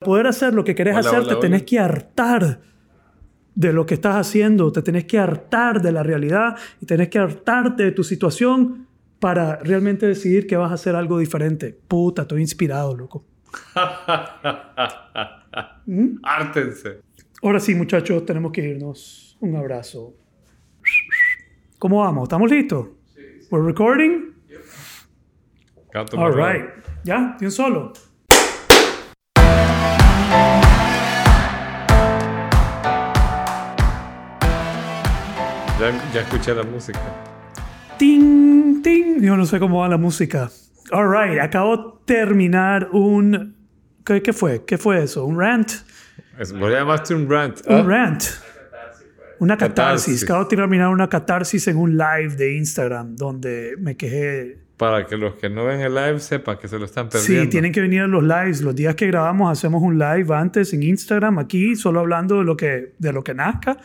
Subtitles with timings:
[0.00, 1.40] poder hacer lo que querés Hola, hacer, hola, te hola.
[1.40, 2.60] tenés que hartar
[3.54, 7.18] de lo que estás haciendo, te tenés que hartar de la realidad y tenés que
[7.18, 8.86] hartarte de tu situación
[9.18, 11.78] para realmente decidir que vas a hacer algo diferente.
[11.86, 13.26] Puta, estoy inspirado, loco.
[15.86, 16.20] ¿Mm?
[16.22, 17.02] Ártense.
[17.42, 19.36] Ahora sí, muchachos, tenemos que irnos.
[19.40, 20.14] Un abrazo.
[21.78, 22.22] ¿Cómo vamos?
[22.22, 22.86] ¿Estamos listos?
[23.50, 24.32] ¿We're recording?
[25.92, 26.64] Gato All right.
[27.04, 27.36] ¿Ya?
[27.38, 27.92] ¿De un solo?
[35.80, 37.00] Ya, ya escuché la música.
[37.98, 39.22] Ting, ting.
[39.22, 40.50] Yo no sé cómo va la música.
[40.92, 41.40] All right.
[41.40, 43.56] Acabo de terminar un...
[44.04, 44.62] ¿Qué, qué fue?
[44.66, 45.24] ¿Qué fue eso?
[45.24, 45.72] ¿Un rant?
[46.38, 47.60] Es, a llamaste un rant.
[47.66, 47.82] Un ¿ah?
[47.82, 48.24] rant.
[49.38, 49.76] Una catarsis.
[49.76, 50.24] Catarsis.
[50.24, 55.16] Acabo de terminar una catarsis en un live de Instagram donde me quejé Para que
[55.16, 57.44] los que no ven el live sepan que se lo están perdiendo.
[57.44, 58.60] Sí, tienen que venir a los lives.
[58.60, 62.54] Los días que grabamos hacemos un live antes en Instagram, aquí, solo hablando de lo
[62.54, 63.78] que, de lo que nazca.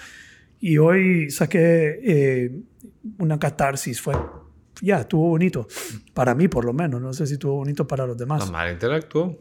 [0.68, 2.52] Y hoy saqué eh,
[3.20, 4.02] una catarsis.
[4.02, 4.16] Fue,
[4.82, 5.68] ya, estuvo bonito.
[6.16, 7.00] Para mí, por lo menos.
[7.00, 8.50] No sé si estuvo bonito para los demás.
[8.50, 9.38] Madre interactuó.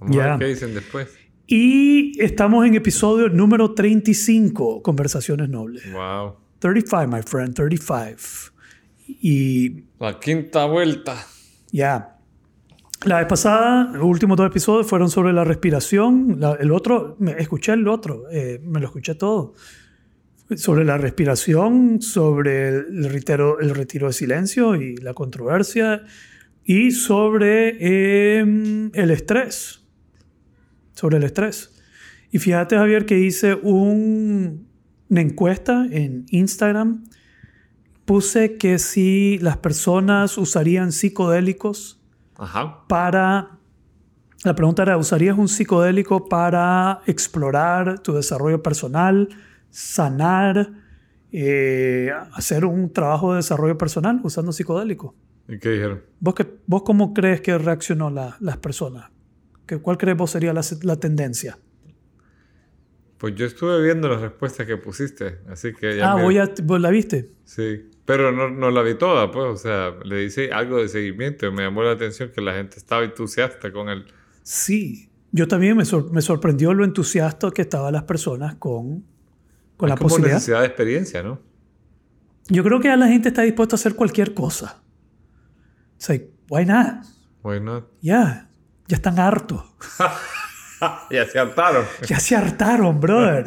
[0.00, 0.26] Vamos a Ya.
[0.32, 1.08] ver qué dicen después.
[1.46, 5.90] Y estamos en episodio número 35, Conversaciones Nobles.
[5.90, 6.34] Wow.
[6.58, 8.52] 35, my friend, 35.
[9.08, 11.16] Y La quinta vuelta.
[11.72, 12.18] Ya.
[13.06, 16.36] La vez pasada, los últimos dos episodios fueron sobre la respiración.
[16.38, 19.54] La- el otro, me, escuché el otro, eh, me lo escuché todo.
[20.54, 26.04] Sobre la respiración, sobre el retiro, el retiro de silencio y la controversia,
[26.64, 29.80] y sobre eh, el estrés.
[30.92, 31.72] Sobre el estrés.
[32.30, 34.68] Y fíjate, Javier, que hice un-
[35.08, 37.04] una encuesta en Instagram
[38.04, 42.00] puse que si las personas usarían psicodélicos
[42.36, 42.84] Ajá.
[42.88, 43.58] para...
[44.44, 49.28] La pregunta era, ¿usarías un psicodélico para explorar tu desarrollo personal,
[49.80, 50.70] sanar,
[51.32, 55.14] eh, hacer un trabajo de desarrollo personal usando psicodélico?
[55.48, 56.02] ¿Y qué dijeron?
[56.18, 59.10] ¿Vos, qué- vos cómo crees que reaccionó la- las personas?
[59.66, 61.58] ¿Qué- ¿Cuál crees vos sería la, la tendencia?
[63.18, 66.80] Pues yo estuve viendo las respuestas que pusiste, así que ya Ah, vos, ya, vos
[66.80, 67.30] la viste.
[67.44, 71.46] Sí, pero no, no la vi toda, pues, o sea, le hice algo de seguimiento
[71.46, 74.06] y me llamó la atención que la gente estaba entusiasta con el...
[74.42, 79.04] Sí, yo también me, sor- me sorprendió lo entusiasta que estaban las personas con,
[79.76, 80.34] con la es como posibilidad.
[80.36, 81.40] necesidad de experiencia, ¿no?
[82.48, 84.82] Yo creo que ya la gente está dispuesta a hacer cualquier cosa.
[85.98, 87.04] O sea, why not?
[87.42, 88.50] Bueno, Ya,
[88.88, 89.62] ya están hartos.
[91.10, 91.84] ya se hartaron.
[92.06, 93.46] Ya se hartaron, brother.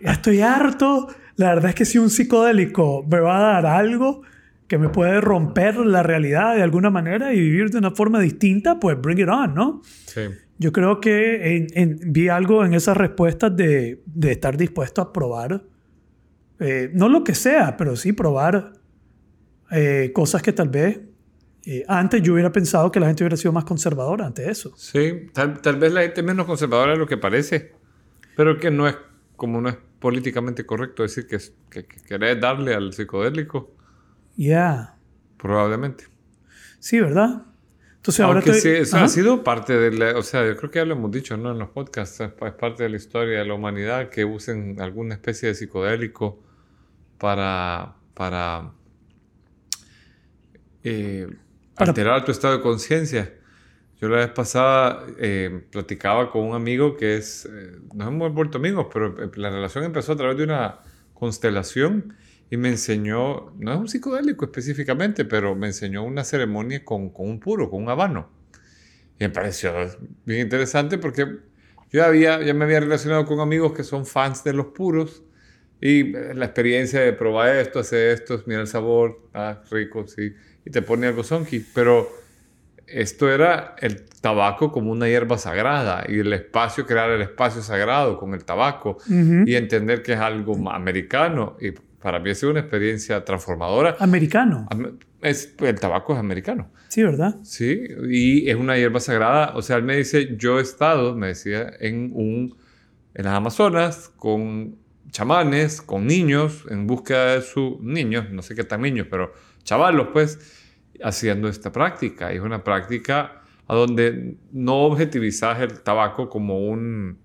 [0.00, 1.08] Ya estoy harto.
[1.36, 4.22] La verdad es que si un psicodélico me va a dar algo
[4.66, 8.78] que me puede romper la realidad de alguna manera y vivir de una forma distinta,
[8.80, 9.82] pues bring it on, ¿no?
[10.06, 10.22] Sí,
[10.62, 15.12] Yo creo que en- en- vi algo en esas respuestas de, de estar dispuesto a
[15.12, 15.64] probar,
[16.60, 18.74] eh, no lo que sea, pero sí probar
[19.72, 21.00] eh, cosas que tal vez
[21.64, 24.72] eh, antes yo hubiera pensado que la gente hubiera sido más conservadora ante eso.
[24.76, 27.72] sí, tal, tal vez la gente es menos conservadora de lo que parece,
[28.36, 28.96] pero que no es,
[29.36, 31.38] como no es políticamente correcto decir que,
[31.70, 33.74] que, que querés darle al psicodélico,
[34.36, 34.96] Ya,
[35.38, 36.04] probablemente.
[36.78, 37.42] sí, ¿verdad?
[38.02, 39.04] Entonces ahora Aunque estoy- sí, eso Ajá.
[39.04, 41.52] ha sido parte de la, o sea, yo creo que ya lo hemos dicho, ¿no?
[41.52, 45.48] En los podcasts, es parte de la historia de la humanidad que usen alguna especie
[45.50, 46.42] de psicodélico
[47.18, 48.72] para, para,
[50.82, 51.28] eh,
[51.76, 53.32] Para- alterar tu estado de conciencia.
[54.00, 58.58] Yo la vez pasada eh, platicaba con un amigo que es, eh, nos hemos vuelto
[58.58, 60.80] amigos, pero eh, la relación empezó a través de una
[61.14, 62.14] constelación
[62.52, 67.30] y me enseñó, no es un psicodélico específicamente, pero me enseñó una ceremonia con, con
[67.30, 68.28] un puro, con un habano.
[69.18, 69.72] Y me pareció
[70.26, 71.26] bien interesante porque
[71.90, 75.22] yo había, ya me había relacionado con amigos que son fans de los puros
[75.80, 80.34] y eh, la experiencia de probar esto, hacer esto, mira el sabor, ah, rico, sí,
[80.66, 82.06] y te pone algo sonky, pero
[82.86, 88.18] esto era el tabaco como una hierba sagrada y el espacio, crear el espacio sagrado
[88.18, 89.44] con el tabaco Ujú.
[89.46, 91.72] y entender que es algo americano y
[92.02, 93.96] para mí ha sido una experiencia transformadora.
[94.00, 96.70] Americano, Am- Es, el tabaco es americano.
[96.88, 97.36] sí, ¿verdad?
[97.44, 99.52] Sí, y es una hierba sagrada.
[99.56, 102.56] O sea, él me dice, yo he estado, me decía, en un
[103.14, 104.76] en las Amazonas con
[105.10, 109.32] chamanes, con niños, en búsqueda de sus niños, no sé qué tan niños, pero
[109.62, 110.38] chavalos, pues,
[111.04, 112.32] haciendo esta práctica.
[112.32, 117.18] Y es una práctica a donde no objetivizas el tabaco como un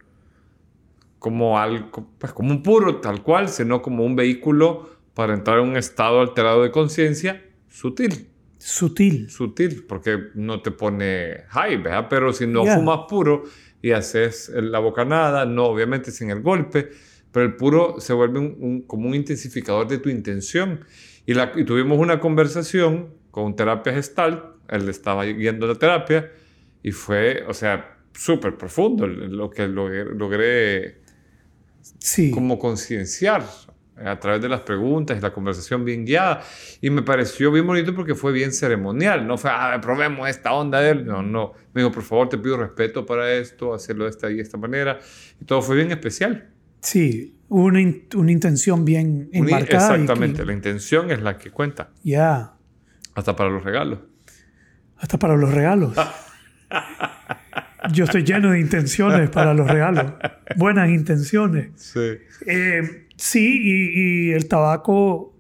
[1.20, 5.70] como algo, pues como un puro tal cual, sino como un vehículo para entrar en
[5.70, 8.30] un estado alterado de conciencia sutil
[8.60, 9.30] Sutil.
[9.30, 12.08] sutil, porque no te pone high, ¿verdad?
[12.10, 12.76] Pero si no Ya.
[12.76, 13.44] fumas puro,
[13.82, 16.90] y haces la bocanada, no obviamente sin el golpe,
[17.32, 20.82] pero el puro se vuelve un, como un intensificador de tu intención.
[21.28, 26.32] Y, la, y tuvimos una conversación con terapia gestalt, él estaba guiando la terapia
[26.82, 30.98] y fue, o sea, súper profundo lo que logré
[32.00, 32.32] sí.
[32.32, 33.44] como concienciar
[34.04, 36.42] a través de las preguntas y la conversación bien guiada.
[36.82, 39.26] Y me pareció bien bonito porque fue bien ceremonial.
[39.26, 41.06] No fue, ah, probemos esta onda de él.
[41.06, 41.54] No, no.
[41.74, 45.00] Me dijo, por favor, te pido respeto para esto, hacerlo de esta y esta manera.
[45.42, 46.50] Y todo fue bien especial.
[46.82, 47.80] Sí, una,
[48.16, 49.96] una intención bien enmarcada.
[49.96, 51.90] Exactamente, la intención es la que cuenta.
[52.04, 52.54] Ya.
[53.16, 54.00] Hasta para los regalos.
[54.98, 55.96] Hasta para los regalos.
[57.92, 60.14] Yo estoy lleno de intenciones para los regalos.
[60.56, 61.72] Buenas intenciones.
[61.76, 62.18] Sí.
[62.46, 65.36] Eh, sí, y, el tabaco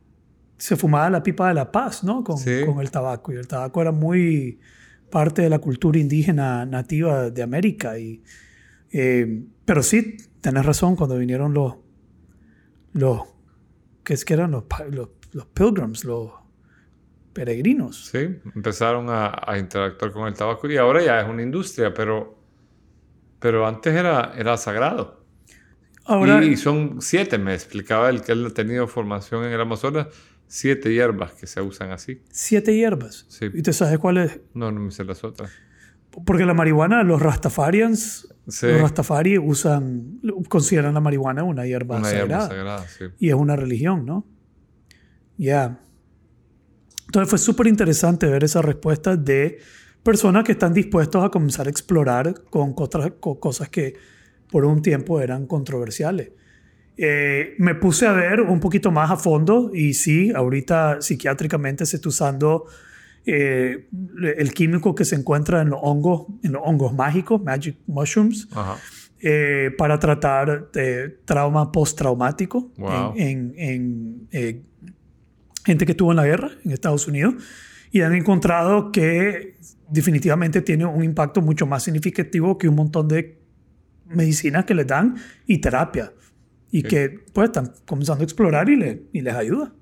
[0.57, 2.23] se fumaba la pipa de la paz, ¿no?
[2.23, 3.31] Con, con, el tabaco.
[3.31, 4.59] Y el tabaco era muy
[5.09, 7.97] parte de la cultura indígena nativa de América.
[7.97, 8.23] Y,
[8.91, 11.75] eh, pero sí, tenés razón, cuando vinieron los,
[12.93, 13.21] los
[14.03, 14.51] ¿qué es que eran?
[14.51, 16.31] Los, los, los pilgrims, los
[17.33, 18.07] peregrinos.
[18.07, 22.36] Sí, empezaron a, a, interactuar con el tabaco y ahora ya es una industria, pero,
[23.39, 25.23] pero antes era, era sagrado.
[26.05, 30.07] Ahora, y, son siete, me explicaba el que él ha tenido formación en el Amazonas,
[30.47, 32.21] siete hierbas que se usan así.
[32.31, 33.25] ¿Siete hierbas?
[33.27, 33.47] Sí.
[33.53, 34.39] ¿Y te sabes cuáles?
[34.53, 35.51] No, no me sé las otras.
[36.25, 42.47] Porque la marihuana, los rastafarians, los rastafari usan, consideran la marihuana una hierba una sagrada.
[42.47, 43.05] Hierba sagrada sí.
[43.19, 44.25] Y es una religión, ¿no?
[45.37, 45.79] Ya.
[47.05, 49.59] Entonces fue súper interesante ver esa respuesta de
[50.07, 53.93] personas que están dispuestos a comenzar a explorar con cosas, que
[54.49, 56.29] por un tiempo eran controversiales.
[56.95, 61.97] Eh, me puse a ver un poquito más a fondo y sí, ahorita psiquiátricamente se
[61.97, 62.67] está usando
[63.25, 63.89] eh,
[64.37, 68.47] el químico que se encuentra en los hongos, en los hongos mágicos, magic mushrooms,
[69.19, 72.71] eh, para tratar de trauma postraumático
[73.17, 74.63] en, en, en
[75.65, 77.33] gente que estuvo en la guerra en Estados Unidos
[77.91, 79.57] y han encontrado que
[79.89, 83.39] definitivamente tiene un impacto mucho más significativo que un montón de
[84.05, 86.13] medicinas que les dan y terapia
[86.69, 89.73] y que pues están comenzando a explorar y, le, y les ayuda.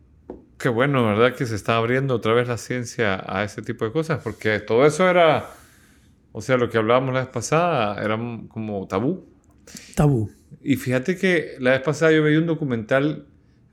[0.58, 1.36] Qué bueno, ¿verdad?
[1.36, 4.86] Que se está abriendo otra vez la ciencia a ese tipo de cosas, porque todo
[4.86, 5.50] eso era,
[6.32, 8.18] o sea, lo que hablábamos la vez pasada, era
[8.48, 9.26] como tabú.
[9.96, 10.32] Tabú.
[10.64, 13.26] Y fíjate que la vez pasada yo veía un documental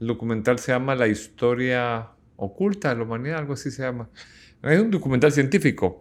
[0.03, 4.09] el documental se llama La historia oculta de la humanidad, algo así se llama.
[4.63, 5.99] Es un documental científico,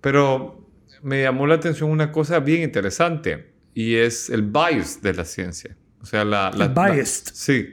[0.00, 0.68] pero
[1.02, 5.76] me llamó la atención una cosa bien interesante y es el bias de la ciencia.
[6.00, 6.50] O sea, la...
[6.50, 7.24] la el bias.
[7.32, 7.68] sí.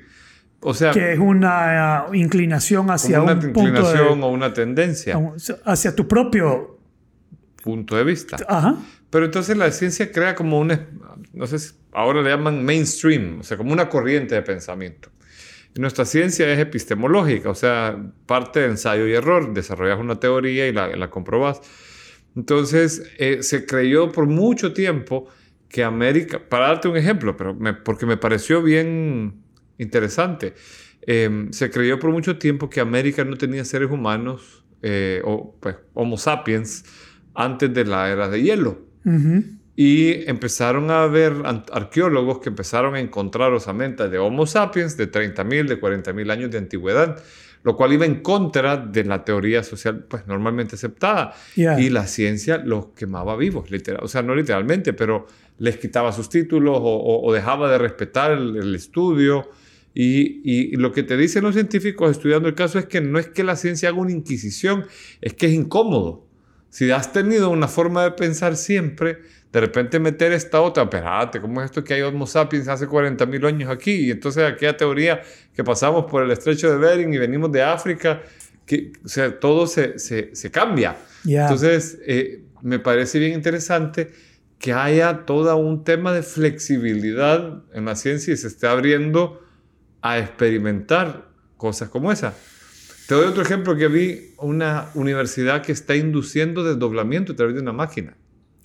[0.63, 5.19] O sea, que es una uh, inclinación hacia una un inclinación o una tendencia.
[5.65, 6.77] Hacia tu propio
[7.63, 8.37] punto de vista.
[8.47, 8.77] Ajá.
[9.09, 10.71] Pero entonces la ciencia crea como un,
[11.33, 15.09] no sé, ahora le llaman mainstream, o sea, como una corriente de pensamiento.
[15.75, 19.53] Nuestra ciencia es epistemológica, o sea, parte de ensayo y error.
[19.53, 21.61] Desarrollas una teoría y la, la comprobas.
[22.35, 25.27] Entonces, eh, se creyó por mucho tiempo
[25.71, 29.41] que América, para darte un ejemplo, pero porque me pareció bien
[29.77, 30.53] interesante,
[31.07, 35.77] em, se creyó por mucho tiempo que América no tenía seres humanos eh, o pues,
[35.93, 36.83] Homo sapiens
[37.33, 38.81] antes de la era de hielo.
[39.83, 41.33] Y empezaron a haber
[41.71, 46.59] arqueólogos que empezaron a encontrar osamentas de Homo sapiens de 30.000, de 40.000 años de
[46.59, 47.19] antigüedad,
[47.63, 51.33] lo cual iba en contra de la teoría social pues, normalmente aceptada.
[51.55, 54.03] Y la ciencia los quemaba vivos, literal.
[54.03, 55.25] O sea, no literalmente, pero
[55.57, 59.49] les quitaba sus títulos o, dejaba de respetar el, estudio.
[59.95, 63.29] Y, y, lo que te dicen los científicos estudiando el caso es que no es
[63.29, 64.85] que la ciencia haga una inquisición,
[65.21, 66.27] es que es incómodo.
[66.69, 69.17] Si has tenido una forma de pensar siempre,
[69.51, 73.45] de repente meter esta otra, espérate, ¿cómo es esto que hay Homo sapiens hace 40.000
[73.47, 73.91] años aquí?
[73.91, 75.21] Y entonces aquella teoría
[75.53, 78.21] que pasamos por el estrecho de Bering y venimos de África,
[78.65, 80.95] que, o sea, todo se, se, se cambia.
[81.25, 84.11] Entonces, eh, me parece bien interesante
[84.57, 89.41] que haya todo un tema de flexibilidad en la ciencia y se esté abriendo
[90.01, 92.33] a experimentar cosas como esa.
[93.07, 97.61] Te doy otro ejemplo que vi una universidad que está induciendo desdoblamiento a través de
[97.61, 98.15] una máquina.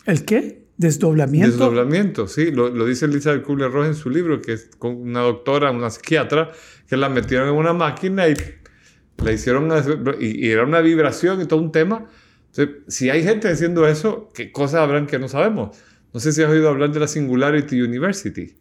[0.04, 0.65] ¿El qué?
[0.78, 1.50] Desdoblamiento.
[1.52, 5.70] Desdoblamiento, sí, lo, lo dice Elizabeth Kubler-Ross en su libro, que es con una doctora,
[5.70, 6.50] una psiquiatra,
[6.86, 8.34] que la metieron en una máquina y
[9.22, 9.70] la hicieron,
[10.20, 12.06] y, era una vibración y todo un tema.
[12.50, 15.76] Entonces, si hay gente haciendo eso, ¿qué cosas habrán que no sabemos?
[16.12, 18.54] No sé si has oído hablar de la Singularity University.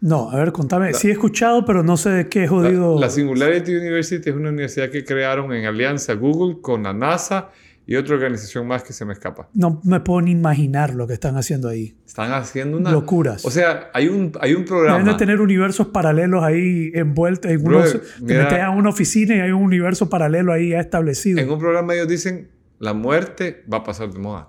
[0.00, 0.92] No, a ver, contame.
[0.92, 2.96] sí he escuchado, pero no sé de qué he jodido.
[2.96, 7.52] La, la, Singularity University es una universidad que crearon en alianza Google con la NASA
[7.86, 9.48] y otra organización más que se me escapa.
[9.52, 11.96] No me puedo ni imaginar lo que están haciendo ahí.
[12.06, 12.90] Están haciendo una...
[12.90, 13.44] Locuras.
[13.44, 14.98] O sea, hay un, hay un programa...
[14.98, 17.50] Deben de tener universos paralelos ahí envueltos.
[17.50, 20.70] En unos, Brother, te mira- metes a una oficina y hay un universo paralelo ahí
[20.70, 21.38] ya establecido.
[21.40, 24.48] En un programa ellos dicen, la muerte va a pasar de moda.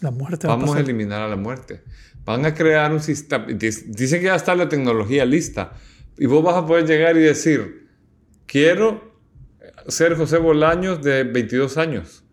[0.00, 0.84] La muerte va a Vamos a pasar.
[0.88, 1.82] eliminar a la muerte.
[2.24, 3.46] Van a crear un sistema.
[3.46, 5.72] dic- Dicen que ya está la tecnología lista.
[6.18, 7.88] Y vos vas a poder llegar y decir:
[8.46, 9.13] Quiero
[9.88, 12.24] ser José Bolaños de 22 años.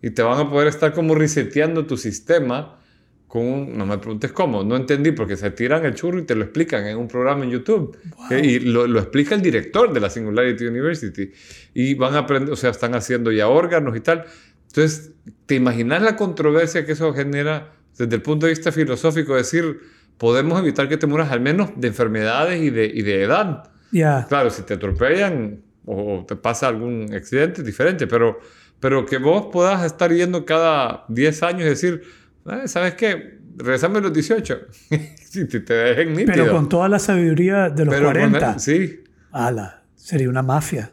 [0.00, 2.78] Y te van a poder estar como reseteando tu sistema
[3.26, 3.78] con un.
[3.78, 4.64] No me preguntes cómo.
[4.64, 7.50] No entendí porque se tiran el churro y te lo explican en un programa en
[7.50, 7.96] YouTube.
[8.30, 11.30] Y lo, lo explica el director de la Singularity University.
[11.74, 14.24] Y van a aprender, o sea, están haciendo ya órganos y tal.
[14.68, 15.12] Entonces,
[15.46, 19.34] ¿te imaginas la controversia que eso genera desde el punto de vista filosófico?
[19.34, 19.80] Decir,
[20.16, 23.70] podemos evitar que te mueras al menos de enfermedades y de, y de edad.
[23.90, 24.26] Ya.
[24.28, 28.38] Claro, si te atropellan o te pasa algún accidente diferente, pero,
[28.80, 32.02] pero que vos puedas estar yendo cada 10 años y decir,
[32.44, 33.38] "Ah, ¿sabes qué?
[33.56, 34.58] Regresame a los 18.
[35.30, 36.32] si te, te dejen nítido.
[36.32, 38.58] Pero con toda la sabiduría de los Pero con- 40.
[38.58, 39.00] sí.
[39.32, 40.92] Ala, sería una mafia.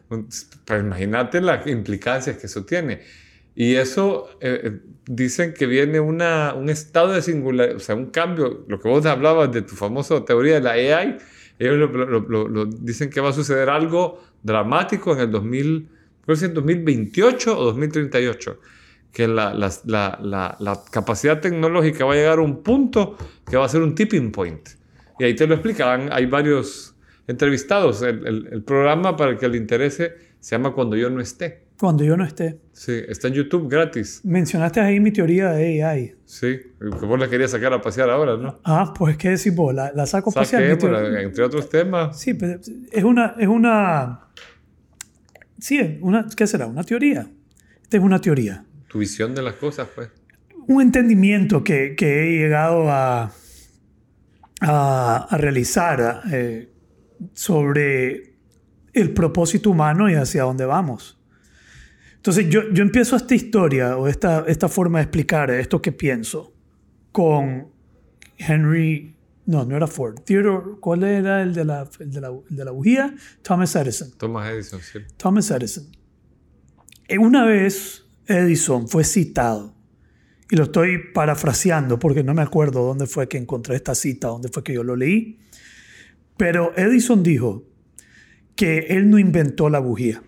[0.66, 3.02] Pero imagínate las implicancias que eso tiene.
[3.58, 8.08] Y eso eh, eh, dicen que viene una, un estado de singularidad, o sea, un
[8.08, 11.18] cambio, lo que vos hablabas de tu famosa teoría de la AI,
[11.58, 15.90] ellos lo, lo- lo- lo- dicen que va a suceder algo dramático en el 2000,
[16.24, 18.60] creo que en 2028 o 2038,
[19.12, 19.72] que la, la-
[20.22, 23.18] la- la capacidad tecnológica va a llegar a un punto
[23.50, 24.70] que va a ser un tipping point.
[25.18, 26.96] Y ahí te lo explican, hay varios
[27.28, 28.02] entrevistados.
[28.04, 31.65] El, el- el programa para el que le interese se llama Cuando yo no esté.
[31.80, 32.60] Cuando yo no esté.
[32.72, 34.22] Sí, está en YouTube gratis.
[34.24, 36.16] Mencionaste ahí mi teoría de AI.
[36.26, 38.60] Sí, que vos la querías sacar a pasear ahora, ¿no?
[38.64, 41.22] Ah, pues qué decís vos, la, la saco a pasear, teoría.
[41.22, 42.18] entre otros temas.
[42.20, 42.60] Sí, pero
[42.92, 44.28] es una, es una,
[45.60, 46.66] sí, una, ¿qué será?
[46.68, 47.28] Una teoría.
[47.82, 48.64] Esta es una teoría.
[48.88, 50.10] Tu visión de las cosas, pues.
[50.68, 53.32] Un entendimiento que, que he llegado a,
[54.62, 56.70] a, a realizar eh,
[57.34, 58.34] sobre
[58.94, 61.20] el propósito humano y hacia dónde vamos.
[62.26, 66.56] Entonces yo, yo empiezo esta historia o esta, esta forma de explicar esto que pienso
[67.12, 67.68] con
[68.36, 69.16] Henry,
[69.46, 72.66] no, no era Ford, Theodore, ¿cuál era el de la, el de la, el de
[72.66, 73.14] la bujía?
[73.44, 74.10] Thomas Edison.
[74.18, 75.00] Thomas Edison, sí.
[75.18, 75.86] Thomas Edison.
[77.08, 79.76] Eh, Una vez Edison fue citado,
[80.50, 84.50] y lo estoy parafraseando porque no me acuerdo dónde fue que encontré esta cita, dónde
[84.50, 85.42] fue que yo lo leí,
[86.38, 87.66] pero Edison dijo
[88.56, 90.24] que él no inventó la bujía,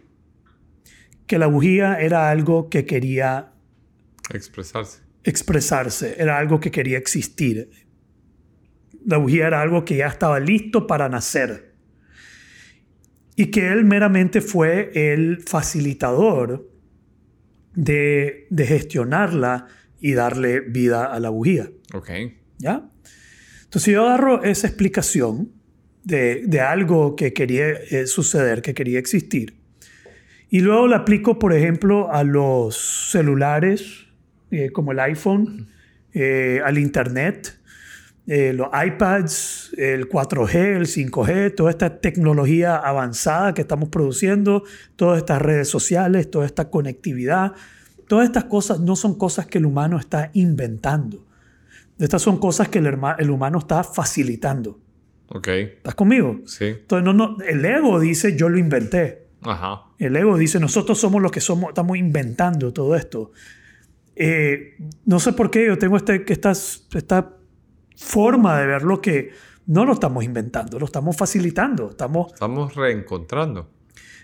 [1.27, 3.53] que la bujía era algo que quería
[4.33, 5.01] Expresarse.
[5.23, 7.69] expresarse, era algo que quería existir.
[9.05, 11.75] La bujía era algo que ya estaba listo para nacer.
[13.35, 16.69] Y que él meramente fue el facilitador
[17.75, 19.67] de, de gestionarla
[20.01, 21.69] y darle vida a la bujía.
[21.93, 22.09] Ok.
[22.57, 22.89] ¿Ya?
[23.65, 25.51] Entonces yo agarro esa explicación
[26.03, 29.57] de, de algo que quería eh, suceder, que quería existir,
[30.49, 34.05] y luego la aplico, por ejemplo, a los celulares,
[34.51, 35.67] eh, como el iPhone,
[36.13, 37.59] eh, al Internet,
[38.27, 44.63] eh, los iPads, el 4G, el 5G, toda esta tecnología avanzada que estamos produciendo,
[44.95, 47.53] todas estas redes sociales, toda esta conectividad,
[48.07, 51.25] todas estas cosas no son cosas que el humano está inventando.
[51.99, 54.79] Estas son cosas que el, herma- el humano está facilitando.
[55.29, 55.47] Ok.
[55.47, 56.39] ¿Estás conmigo?
[56.45, 56.65] Sí.
[56.65, 59.25] Entonces, no, no, el ego dice, yo lo inventé.
[59.41, 59.81] Ajá.
[59.97, 63.31] El ego dice, nosotros somos los que somos, estamos inventando todo esto.
[64.15, 64.75] Eh,
[65.05, 67.33] no sé por qué yo tengo este, esta
[67.95, 69.31] forma de verlo que
[69.67, 73.69] no lo estamos inventando, lo estamos facilitando, estamos Estamos reencontrando.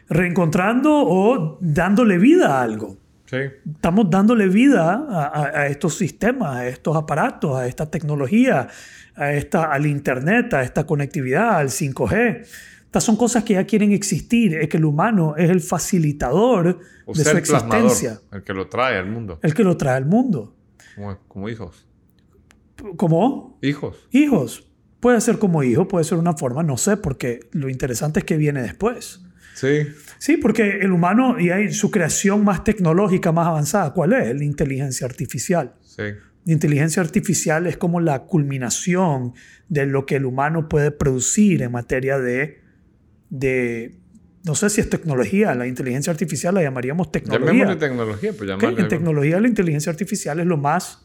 [0.10, 2.98] reencontrando o dándole vida a algo.
[3.26, 3.38] Sí.
[3.76, 8.68] Estamos dándole vida a, a- a estos sistemas, a estos aparatos, a esta tecnología,
[9.16, 12.46] a esta, al Internet, a esta conectividad, al 5G.
[12.94, 14.54] Estas son cosas que ya quieren existir.
[14.54, 18.68] Es que el humano es el facilitador O de su el existencia, el que lo
[18.68, 19.40] trae al mundo.
[19.42, 20.56] el que lo trae al mundo.
[20.94, 21.88] Como, como hijos.
[22.96, 23.98] Como Hijos.
[24.12, 24.68] hijos.
[25.00, 28.38] Puede ser como hijo, puede ser una forma, no sé, porque lo interesante es que
[28.38, 29.22] viene después.
[29.56, 29.88] Sí.
[30.20, 34.36] Sí, porque el humano y hay su creación más tecnológica, más avanzada, ¿cuál es?
[34.38, 35.74] La inteligencia artificial.
[35.82, 36.04] Sí.
[36.46, 39.34] La inteligencia artificial es como la culminación
[39.68, 42.62] de lo que el humano puede producir en materia de,
[43.34, 43.96] de
[44.46, 47.48] no sé si es tecnología, la inteligencia artificial la llamaríamos tecnología.
[47.48, 51.00] Llamémosle tecnología, pues llamarle En tecnología la inteligencia artificial es lo más...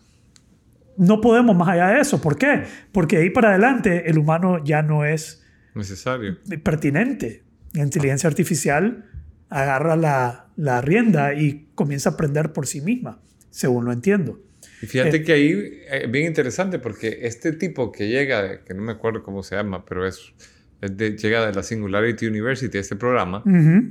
[0.97, 2.21] No podemos más allá de eso.
[2.21, 2.65] ¿Por qué?
[2.91, 5.45] Porque ahí para adelante el humano ya no es
[5.75, 6.37] necesario.
[6.65, 7.45] pertinente.
[7.73, 9.05] La inteligencia artificial
[9.49, 14.41] agarra la, la rienda y comienza a aprender por sí misma, según lo entiendo.
[14.83, 15.53] Y fíjate eh, que ahí
[15.89, 19.55] es eh, bien interesante porque este tipo que llega, que no me acuerdo cómo se
[19.55, 20.33] llama, pero es,
[20.81, 23.43] de, llega de la Singularity University, este programa,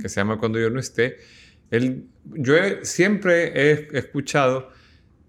[0.01, 1.17] que se llama Cuando yo no esté,
[1.69, 2.53] él, yo
[2.83, 4.71] siempre he escuchado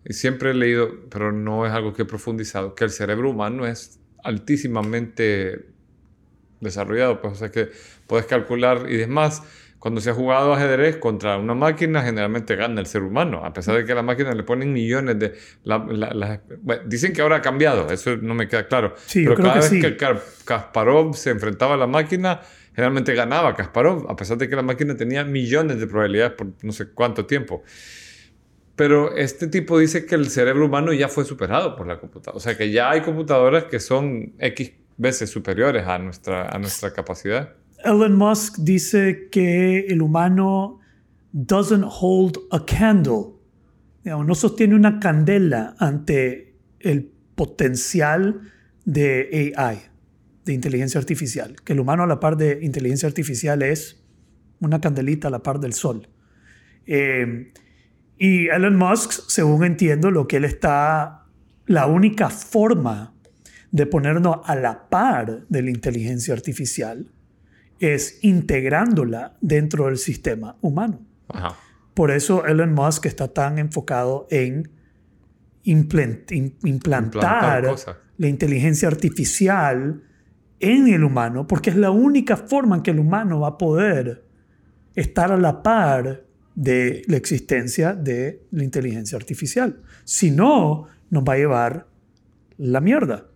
[0.05, 3.67] y siempre he leído, pero no es algo que he profundizado, que el cerebro humano
[3.67, 5.67] es altísimamente
[6.61, 7.71] desarrollado, pues, o sea que
[8.07, 9.43] puedes calcular y demás.
[9.79, 13.77] Cuando se ha jugado ajedrez contra una máquina, generalmente gana el ser humano, a pesar
[13.77, 15.35] de que a la máquina le ponen millones de...
[16.87, 18.95] dicen que ahora ha cambiado, eso no me queda claro.
[19.07, 19.81] Sí, Pero yo creo cada que vez sí.
[19.81, 19.97] que
[20.45, 22.41] Kasparov se enfrentaba a la máquina,
[22.75, 26.73] generalmente ganaba Kasparov, a pesar de que la máquina tenía millones de probabilidades por no
[26.73, 27.63] sé cuánto tiempo.
[28.75, 32.37] Pero este tipo dice que el cerebro humano ya fue superado por la computadora.
[32.37, 36.93] O sea, que ya hay computadoras que son X veces superiores a nuestra, a nuestra
[36.93, 37.55] capacidad.
[37.85, 40.81] Elon Musk dice que el humano
[41.33, 43.35] doesn't hold a candle,
[44.05, 48.41] no sostiene una candela ante el potencial
[48.85, 49.79] de AI,
[50.45, 54.03] de inteligencia artificial, que el humano a la par de inteligencia artificial es
[54.61, 56.09] una candelita a la par del sol.
[56.87, 57.53] Eh,
[58.19, 61.27] y Elon Musk, según entiendo, lo que él está,
[61.67, 63.15] la única forma
[63.71, 67.13] de ponernos a la par de la inteligencia artificial
[67.81, 71.01] es integrándola dentro del sistema humano.
[71.29, 71.57] Ajá.
[71.95, 74.71] Por eso Elon Musk está tan enfocado en
[75.65, 77.75] implant- in- implantar,
[78.17, 80.03] la inteligencia artificial
[80.61, 84.25] en el humano, porque es la única forma en que el humano va a poder
[84.95, 89.81] estar a la par de la existencia de la inteligencia artificial.
[90.05, 91.87] Si no, nos va a llevar
[92.57, 93.27] la mierda.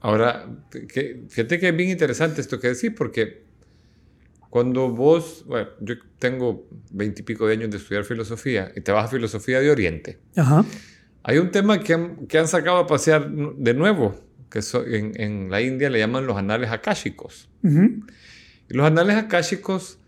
[0.00, 3.47] Ahora, que, fíjate que es bien interesante esto que decís, porque
[4.50, 9.08] cuando vos, bueno, yo tengo veintipico de años de estudiar filosofía y te vas a
[9.08, 10.64] filosofía de Oriente, Ajá.
[11.22, 14.14] hay un tema que han, que han sacado a pasear de nuevo,
[14.50, 17.48] que so- en, en la India le llaman los anales akáshicos.
[17.62, 18.00] Ujú.
[18.70, 19.98] Y los anales akáshicos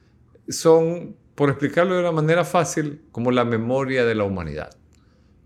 [0.48, 4.70] son, por explicarlo de una manera fácil, como la memoria de la humanidad.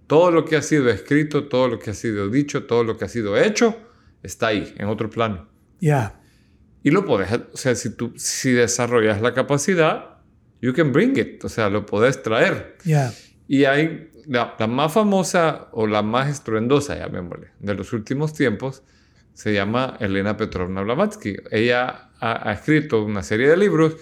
[0.07, 3.07] Todo lo que ha sido escrito, todo lo que ha sido dicho, todo lo que
[3.07, 3.76] ha sido hecho,
[4.22, 5.48] está ahí, en otro plano.
[5.80, 6.20] Ya.
[6.84, 10.18] Y lo podés, o sea, si tú si desarrollas la capacidad,
[10.60, 12.76] you can bring it, o sea, lo podés traer.
[12.84, 13.10] Ya.
[13.48, 18.82] Y hay la, la más famosa o la más estruendosa, llamémosle, de los últimos tiempos,
[19.32, 21.36] se llama Elena Petrovna Blavatsky.
[21.50, 23.96] Ella ha, ha escrito una serie de libros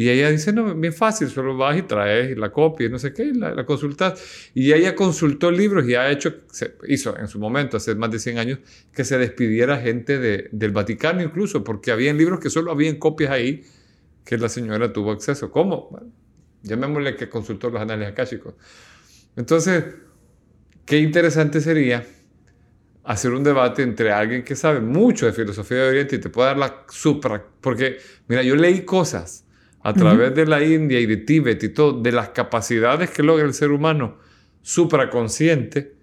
[0.00, 3.12] y ella dice, no, bien fácil, solo vas y traes la copia y no sé
[3.12, 4.22] qué, y la, la consultas.
[4.54, 8.20] Y ella consultó libros y ha hecho, se hizo en su momento, hace más de
[8.20, 8.60] 100 años,
[8.92, 13.32] que se despidiera gente de- del Vaticano incluso, porque habían libros que solo habían copias
[13.32, 13.64] ahí
[14.24, 15.50] que la señora tuvo acceso.
[15.50, 15.88] ¿Cómo?
[15.90, 16.12] Bueno,
[16.62, 18.54] llamémosle que consultó los anales akáshicos.
[19.36, 19.84] Entonces,
[20.86, 22.04] qué interesante sería
[23.04, 26.48] hacer un debate entre alguien que sabe mucho de filosofía de Oriente y te puede
[26.48, 27.44] dar la supra...
[27.60, 29.46] Porque, mira, yo leí cosas
[29.82, 33.44] a través de la India y de Tíbet y todo, de las capacidades que logra
[33.44, 34.16] el ser humano
[34.62, 35.94] supraconsciente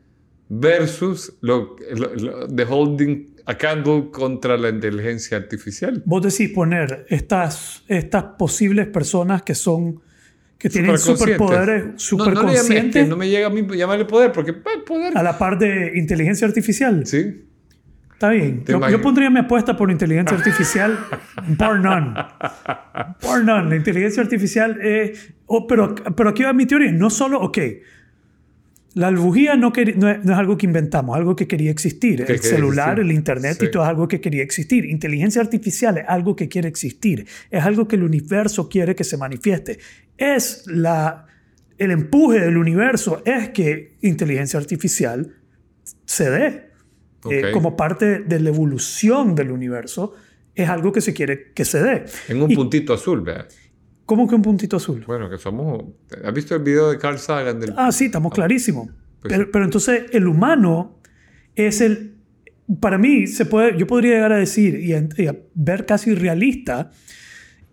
[0.49, 6.01] versus lo, lo- lo- the holding a candle contra la inteligencia artificial.
[6.05, 10.01] Vos decís poner estas, estas posibles personas que son
[10.57, 14.53] que tienen superpoderes No, no, superconscientes que no me llega a mí llamarle poder, porque
[14.53, 15.15] pues, poder...
[15.17, 17.05] a la par de inteligencia artificial.
[17.05, 17.44] Sí.
[18.15, 18.63] Está bien.
[18.65, 20.97] Yo, yo pondría mi apuesta por inteligencia artificial.
[21.57, 22.13] bar none.
[23.21, 23.69] Bar none.
[23.69, 24.79] La inteligencia artificial.
[24.81, 26.91] es oh, pero, pero aquí va mi teoría.
[26.91, 27.57] No solo, ok.
[28.93, 32.23] La bujía no, quer- no, es, no es algo que inventamos, algo que quería existir.
[32.25, 33.65] El celular, el internet Sí.
[33.65, 34.85] y todo es algo que quería existir.
[34.85, 37.27] Inteligencia artificial es algo que quiere existir.
[37.51, 39.79] Es algo que el universo quiere que se manifieste.
[40.17, 41.25] Es la,
[41.77, 45.33] el empuje del universo, es que inteligencia artificial
[46.05, 46.69] se dé.
[47.31, 50.13] Eh, como parte de la evolución del universo,
[50.53, 52.05] es algo que se quiere que se dé.
[52.27, 53.47] En un Y- puntito azul, vea.
[54.05, 55.03] ¿Cómo que un puntito azul?
[55.07, 55.83] Bueno, que somos...
[56.23, 57.73] ¿Has visto el video de Carl Sagan del...
[57.75, 58.87] Ah, sí, estamos clarísimos.
[59.21, 60.99] Pues pero, pero entonces el humano
[61.55, 62.13] es el...
[62.79, 66.13] Para mí, se puede, yo podría llegar a decir y a, y a ver casi
[66.13, 66.91] realista,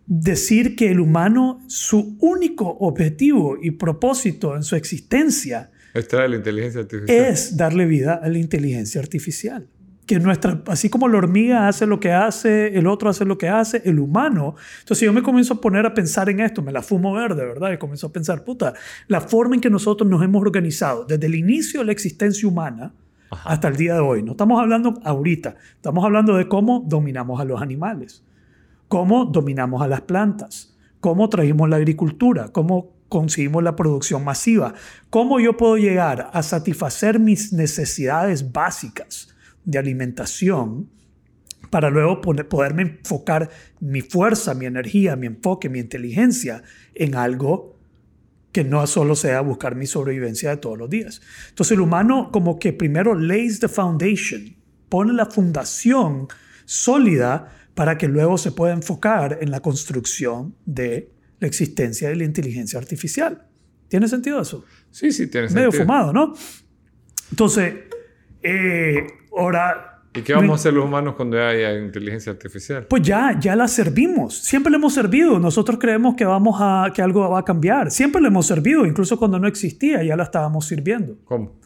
[0.06, 6.80] decir que el humano, su único objetivo y propósito en su existencia Extrae la inteligencia
[6.80, 7.24] artificial.
[7.24, 9.68] es darle vida a la inteligencia artificial.
[10.06, 13.48] Que nuestra, así como la hormiga hace lo que hace, el otro hace lo que
[13.48, 14.56] hace, el humano.
[14.80, 17.72] Entonces yo me comienzo a poner a pensar en esto, me la fumo verde, ¿verdad?
[17.72, 18.74] Y comienzo a pensar, puta,
[19.06, 22.92] la forma en que nosotros nos hemos organizado desde el inicio de la existencia humana
[23.44, 24.22] hasta el día de hoy.
[24.22, 28.24] No estamos hablando ahorita, estamos hablando de cómo dominamos a los animales,
[28.88, 34.72] cómo dominamos a las plantas, cómo trajimos la agricultura, cómo conseguimos la producción masiva,
[35.10, 39.28] cómo yo puedo llegar a satisfacer mis necesidades básicas
[39.66, 40.88] de alimentación
[41.68, 46.62] para luego poderme enfocar mi fuerza, mi energía, mi enfoque, mi inteligencia
[46.94, 47.76] en algo
[48.50, 51.20] que no solo sea buscar mi sobrevivencia de todos los días.
[51.50, 54.56] Entonces el humano como que primero lays the foundation,
[54.88, 56.28] pone la fundación
[56.64, 61.11] sólida para que luego se pueda enfocar en la construcción de
[61.42, 63.42] la existencia de la inteligencia artificial.
[63.88, 64.64] ¿Tiene sentido eso?
[64.92, 65.70] Sí, sí, tiene sentido.
[65.70, 66.34] Medio fumado, ¿no?
[67.30, 67.74] Entonces,
[68.42, 72.86] eh, ahora ¿Y qué vamos a hacer los humanos cuando haya inteligencia artificial?
[72.86, 74.38] Pues ya, ya la servimos.
[74.38, 75.38] Siempre le hemos servido.
[75.38, 77.90] Nosotros creemos que, vamos a, que algo va a cambiar.
[77.90, 78.86] Siempre le hemos servido.
[78.86, 81.16] Incluso cuando no existía, ya la estábamos sirviendo.
[81.24, 81.58] ¿Cómo?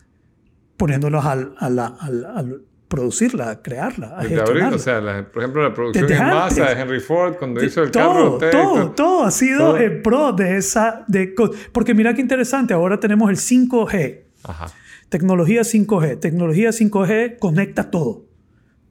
[0.76, 6.80] Poniéndonos al, al, producirla, crearla, a o sea, por ejemplo, la producción en masa de
[6.80, 8.50] Henry Ford cuando hizo el todo, carro.
[8.50, 11.04] Todo, todo ha sido en pro de esa...
[11.08, 11.34] De,
[11.72, 14.20] porque mira qué interesante, ahora tenemos el 5G.
[14.44, 14.66] Ajá.
[15.08, 16.20] Tecnología 5G.
[16.20, 18.26] Tecnología 5G conecta todo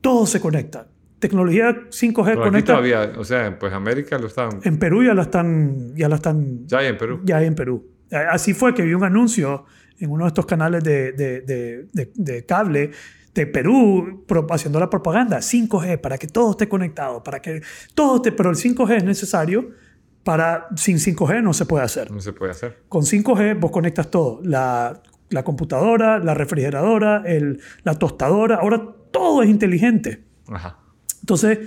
[0.05, 0.86] todo se conecta.
[1.17, 2.73] Tecnología 5G conecta.
[2.73, 4.60] todavía, o sea, pues América lo están.
[4.62, 6.67] En Perú ya la están, ya la están.
[6.67, 7.21] Ya hay en Perú.
[7.23, 7.89] Ya hay en Perú.
[8.29, 9.65] Así fue que vi un anuncio
[9.97, 12.91] en uno de estos canales de, de, de, de cable
[13.36, 17.62] de Perú haciendo la propaganda 5G para que todo esté conectado, para que
[17.93, 19.71] todo esté, pero el 5G es necesario
[20.24, 22.10] para sin 5G no se puede hacer.
[22.10, 22.84] No se puede hacer.
[22.89, 29.43] Con 5G vos conectas todo, la, la computadora, la refrigeradora, el, la tostadora, ahora todo
[29.43, 30.24] es inteligente.
[31.19, 31.60] Entonces,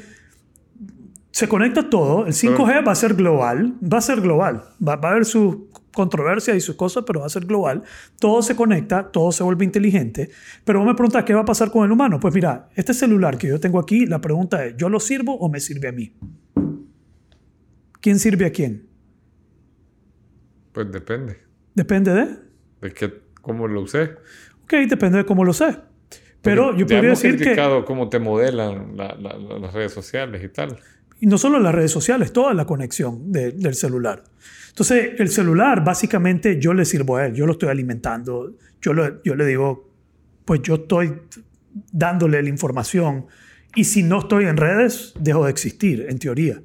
[1.39, 2.27] se conecta todo.
[2.27, 3.75] El 5G va a ser global.
[3.81, 4.65] Va a ser global.
[4.85, 5.57] Va, a haber sus
[5.95, 7.85] controversias y sus cosas, pero va a ser global.
[8.19, 10.31] Todo se conecta, todo se vuelve inteligente.
[10.65, 12.19] Pero vos me preguntas, ¿qué va a pasar con el humano?
[12.19, 15.49] Pues mira, este celular que yo tengo aquí, la pregunta es, ¿yo lo sirvo o
[15.49, 16.13] me sirve a mí?
[18.01, 18.89] ¿Quién sirve a quién?
[20.73, 21.37] Pues depende.
[21.73, 22.37] ¿Depende de?
[22.81, 24.17] De que, cómo lo usé.
[24.65, 25.77] Ok, depende de cómo lo sé.
[26.43, 30.81] Pero yo podría decir criticado cómo te modelan las redes sociales y tal.
[31.21, 34.23] Y no solo las redes sociales, toda la conexión del celular.
[34.69, 38.55] Entonces, el celular, básicamente, yo le sirvo a él, yo lo estoy alimentando.
[38.81, 38.93] Yo,
[39.25, 39.91] yo le digo,
[40.45, 41.15] pues yo estoy
[41.93, 43.27] dándole la información.
[43.75, 46.63] Y si no estoy en redes, dejo de existir, en teoría.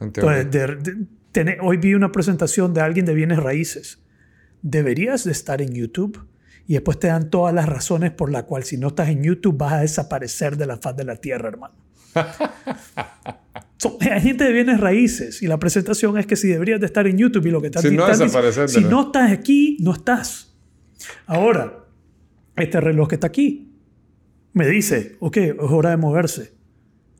[0.00, 0.46] Entonces,
[1.60, 4.00] hoy vi una presentación de alguien de bienes raíces.
[4.62, 6.26] ¿Deberías de estar en YouTube?
[6.66, 9.56] y después te dan todas las razones por las cuales si no estás en YouTube
[9.56, 11.74] vas a desaparecer de la faz de la tierra, hermano.
[14.00, 17.18] hay gente de bienes raíces y la presentación es que si deberías de estar en
[17.18, 18.06] YouTube y lo que estás si no,
[18.68, 20.56] si no estás aquí, no estás.
[21.26, 21.84] Ahora,
[22.56, 23.72] este reloj que está aquí
[24.52, 26.54] me dice, ok, es hora de moverse.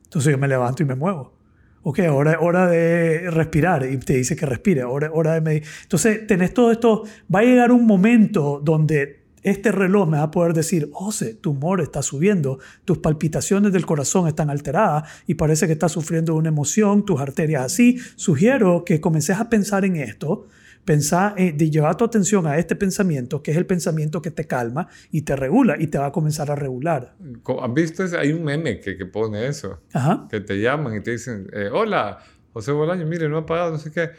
[0.05, 1.37] Entonces yo me levanto y me muevo.
[1.83, 5.63] Ok, ahora hora de respirar y te dice que respire, hora, hora de medir.
[5.83, 10.31] Entonces, tenés todo esto, va a llegar un momento donde este reloj me va a
[10.31, 15.67] poder decir, José, tu humor está subiendo, tus palpitaciones del corazón están alteradas y parece
[15.67, 17.97] que estás sufriendo una emoción, tus arterias así.
[18.15, 20.47] Sugiero que comences a pensar en esto,
[20.85, 24.45] pensar, eh, de llevar tu atención a este pensamiento, que es el pensamiento que te
[24.45, 27.15] calma y te regula y te va a comenzar a regular.
[27.61, 28.03] ¿Has visto?
[28.17, 29.81] Hay un meme que, que pone eso,
[30.29, 32.19] que te llaman y te dicen, eh, hola,
[32.53, 34.09] José Bolaño, mire, no ha pagado, no sé qué.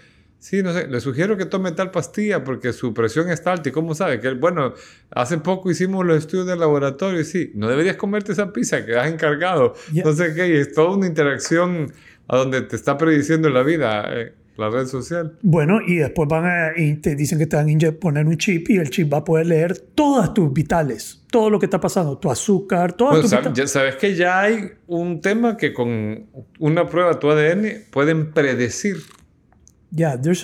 [0.40, 3.68] Sí, no sé, le sugiero que tome tal pastilla porque su presión está alta.
[3.68, 4.20] ¿Y cómo sabe?
[4.20, 4.72] Que, bueno,
[5.10, 8.96] hace poco hicimos los estudios del laboratorio y sí, no deberías comerte esa pizza que
[8.96, 9.74] has encargado.
[10.04, 11.92] No sé qué, es toda una interacción
[12.28, 14.04] a donde te está prediciendo la vida.
[14.10, 15.38] Eh, la red social.
[15.40, 18.68] Bueno, y después van a, y te dicen que te van a poner un chip
[18.68, 22.18] y el chip va a poder leer todas tus vitales, todo lo que está pasando,
[22.18, 26.26] tu azúcar, todo tus sabes, ya sabes que ya hay un tema que con
[26.58, 28.96] una prueba de tu ADN pueden predecir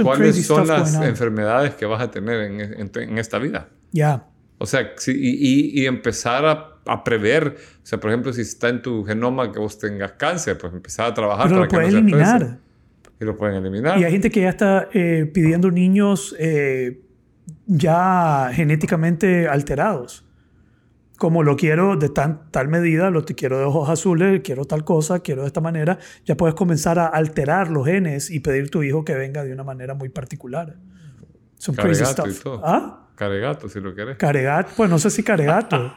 [0.02, 3.68] ¿Cuáles son las enfermedades que vas a tener en, en, esta vida?
[3.92, 4.26] Ya.
[4.58, 8.80] O sea, y, y, empezar a, a, prever, o sea, por ejemplo, si está en
[8.80, 12.58] tu genoma que vos tengas cáncer, pues empezar a trabajar Pero para lo que eliminar.
[13.20, 13.98] Y lo pueden eliminar.
[13.98, 17.00] Y hay gente que ya está eh, pidiendo niños eh,
[17.66, 20.23] ya genéticamente alterados
[21.18, 24.84] como lo quiero de tan, tal medida, lo te quiero de ojos azules, quiero tal
[24.84, 28.68] cosa, quiero de esta manera, ya puedes comenzar a alterar los genes y pedir a
[28.68, 30.76] tu hijo que venga de una manera muy particular.
[31.56, 32.28] Son crazy stuff.
[32.28, 32.60] Y todo.
[32.64, 33.08] ¿Ah?
[33.14, 34.16] Caregato, si lo quieres.
[34.16, 35.94] Caregato, pues no sé si caregato.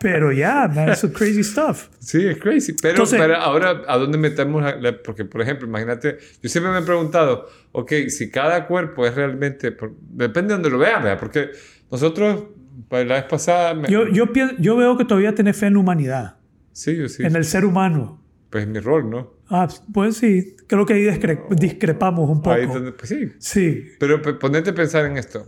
[0.00, 1.88] pero ya, man, es crazy stuff.
[1.98, 2.74] Sí, es crazy.
[2.80, 3.04] Pero,
[3.36, 4.64] ahora, ¿a dónde metemos?
[5.04, 9.76] porque, por ejemplo, imagínate, yo siempre me he preguntado, ok, si cada cuerpo es realmente,
[10.10, 11.18] depende de donde lo veas, ¿verdad?
[11.18, 11.50] Porque
[11.90, 12.44] nosotros
[12.90, 13.86] la vez pasada...
[13.88, 14.26] Yo, yo,
[14.58, 16.36] yo veo que todavía tenés fe en la humanidad.
[16.72, 17.24] Sí, yo sí.
[17.24, 18.22] En el ser humano.
[18.50, 19.34] pues es mi rol, ¿no?
[19.48, 22.50] Ah, pues sí, creo que ahí discre- discrepamos un poco.
[22.56, 23.32] Ahí donde, pues sí.
[23.38, 25.46] Sí, Pero p- ponete a pensar en esto.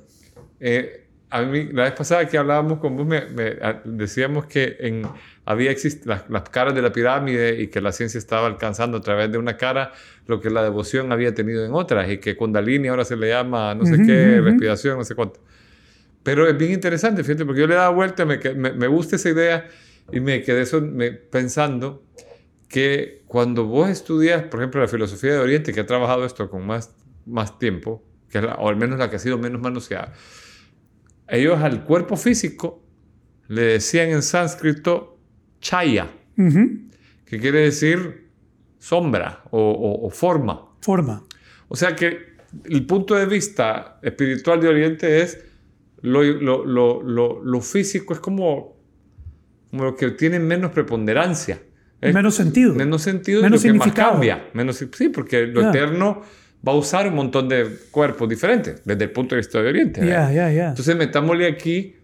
[0.60, 4.76] Eh, a mí, la vez pasada que hablábamos con vos, me, me- a- decíamos que
[4.80, 5.02] en,
[5.44, 9.30] había las, las caras de la pirámide y que la ciencia estaba alcanzando a través
[9.30, 9.92] de una cara
[10.26, 13.74] lo que la devoción había tenido en otras y que Kundalini ahora se le llama
[13.74, 14.44] no sé Ujú, qué, ujú, ujú.
[14.50, 15.40] respiración, no sé cuánto.
[16.22, 19.30] Pero es bien interesante, fíjate, porque yo le daba vuelta, me, me, me gusta esa
[19.30, 19.66] idea
[20.12, 22.04] y me quedé so- me- pensando
[22.68, 26.66] que cuando vos estudias, por ejemplo, la filosofía de Oriente, que ha trabajado esto con
[26.66, 30.12] más, más tiempo, que es la- o al menos la que ha sido menos manoseada,
[31.28, 32.82] ellos al cuerpo físico
[33.48, 35.18] le decían en sánscrito
[35.60, 36.88] chaya, Ujú.
[37.24, 38.28] que quiere decir
[38.78, 40.66] sombra o, o- o forma.
[40.82, 41.24] forma.
[41.68, 45.44] O sea que el punto de vista espiritual de Oriente es
[46.02, 46.64] lo, lo,
[47.02, 48.76] lo, lo, físico es como,
[49.70, 51.60] como lo que tiene menos preponderancia.
[52.00, 52.74] Es Menos sentido.
[52.74, 54.12] menos sentido Menos y lo que más significado.
[54.12, 54.48] cambia.
[54.52, 55.70] Menos, sí, porque lo Ya.
[55.70, 56.22] eterno
[56.66, 60.06] va a usar un montón de cuerpos diferentes desde el punto de vista de Oriente.
[60.06, 60.68] Ya, ya.
[60.68, 61.96] Entonces metámosle aquí,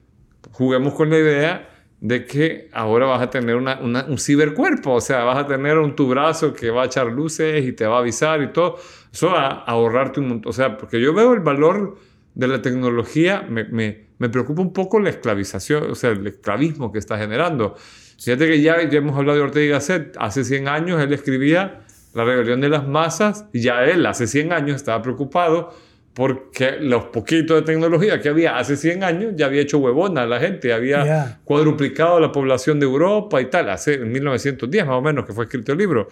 [0.50, 5.00] juguemos con la idea de que ahora vas a tener una, una- un cibercuerpo, o
[5.00, 7.96] sea, vas a tener un tu brazo que va a echar luces y te va
[7.96, 8.76] a avisar y todo.
[9.12, 10.50] Eso va a ahorrarte un montón.
[10.50, 11.96] O sea, porque yo veo el valor
[12.34, 16.92] de la tecnología, me, me- me preocupa un poco la esclavización, o sea, el esclavismo
[16.92, 17.74] que está generando.
[18.18, 20.16] Fíjate que ya, ya hemos hablado de Ortega y Gasset.
[20.18, 21.80] Hace 100 años él escribía
[22.14, 25.74] La rebelión de las masas y ya él hace 100 años estaba preocupado
[26.14, 30.26] porque los poquitos de tecnología que había hace 100 años ya había hecho huevona a
[30.26, 31.40] la gente, había Ya.
[31.44, 35.44] cuadruplicado la población de Europa y tal, hace en 1910 más o menos que fue
[35.46, 36.06] escrito el libro.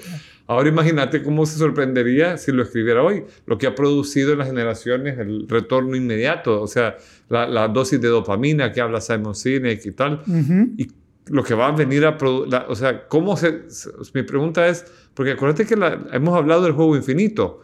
[0.49, 4.49] Ahora imagínate cómo se sorprendería si lo escribiera hoy, lo que ha producido en las
[4.49, 6.97] generaciones, el retorno inmediato, o sea,
[7.29, 10.71] la, la dosis de dopamina que habla Simon Sinek y tal, Ujú.
[10.79, 10.89] y
[11.27, 14.85] lo que va a venir a producir, o sea, ¿cómo se, se- Mi pregunta es,
[15.15, 17.61] porque acuérdate que la- hemos hablado del juego infinito,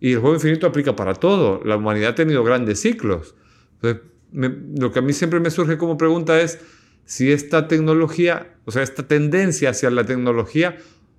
[0.00, 3.34] y el juego infinito aplica para todo, la humanidad ha tenido grandes ciclos.
[3.74, 6.60] Entonces, me- lo que a mí siempre me surge como pregunta es
[7.04, 10.76] si esta tecnología, o sea, esta tendencia hacia la tecnología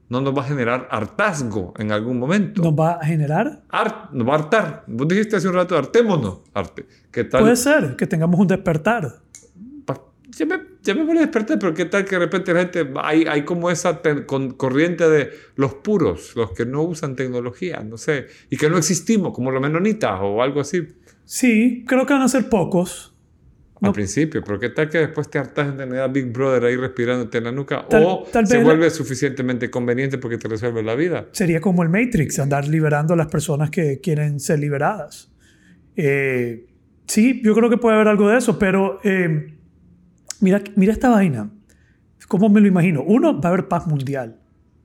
[0.07, 2.61] no nos va a generar hartazgo en algún momento.
[2.63, 3.61] Nos va a generar.
[3.69, 4.83] Hart- nos va a hartar.
[4.87, 6.39] Vos dijiste hace un rato, hartémonos.
[6.53, 6.85] Arte.
[7.11, 7.41] ¿Qué tal?
[7.41, 9.19] Puede ser que tengamos un despertar.
[10.37, 12.87] Ya me, ya me voy a despertar, pero qué tal que de repente la gente,
[13.01, 17.97] hay, hay como esa con- corriente de los puros, los que no usan tecnología, no
[17.97, 20.87] sé, y que no existimos, como los menonitas o algo así
[21.25, 23.15] Sí, creo que van a ser pocos.
[23.81, 23.93] al No.
[23.93, 27.37] principio, pero qué tal que después te hartas de tener a Big Brother ahí respirándote
[27.37, 30.83] en la nuca Tal- o tal se vez la- vuelve suficientemente conveniente porque te resuelve
[30.83, 31.27] la vida.
[31.31, 35.31] Sería como el Matrix, andar liberando a las personas que quieren ser liberadas.
[35.95, 36.65] Eh,
[37.07, 39.53] sí, yo creo que puede haber algo de eso, pero eh,
[40.41, 41.49] mira, mira esta vaina.
[42.27, 43.01] ¿Cómo me lo imagino?
[43.03, 44.37] Uno, va a haber paz mundial.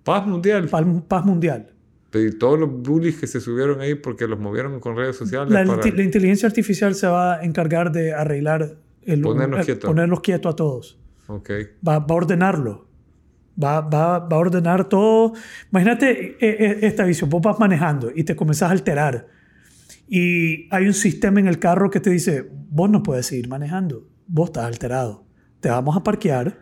[0.04, 0.68] Paz mundial.
[0.68, 1.70] Paz, paz mundial.
[2.14, 5.64] Y todos los bullies que se subieron ahí porque los movieron con redes sociales La,
[5.64, 5.84] para...
[5.90, 9.88] la inteligencia artificial se va a encargar de arreglar el Ponernos el- quietos.
[9.90, 10.98] ponernos quietos a todos.
[11.26, 11.50] Ok.
[11.86, 12.86] Va, va a ordenarlo.
[13.62, 15.32] Va, va, va a ordenar todo.
[15.72, 17.28] Imagínate eh, eh, esta visión.
[17.30, 19.26] Vos vas manejando y te comenzás a alterar.
[20.08, 24.06] Y hay un sistema en el carro que te dice, vos no puedes seguir manejando.
[24.26, 25.24] Vos estás alterado.
[25.64, 26.58] Te vamos a parquear.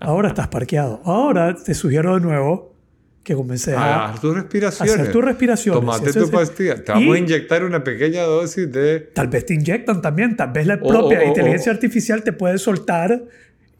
[0.00, 1.00] Ahora estás parqueado.
[1.02, 2.74] Ahora te sugiero de nuevo
[3.22, 4.94] que comences a tus respiraciones.
[5.00, 5.80] hacer tus respiraciones.
[5.80, 6.84] Tomate Ese tu pastilla.
[6.84, 9.00] Te vamos a inyectar una pequeña dosis de...
[9.00, 12.34] Tal vez te inyectan también, tal vez la O- propia o- o- inteligencia artificial te
[12.34, 13.18] puede soltar,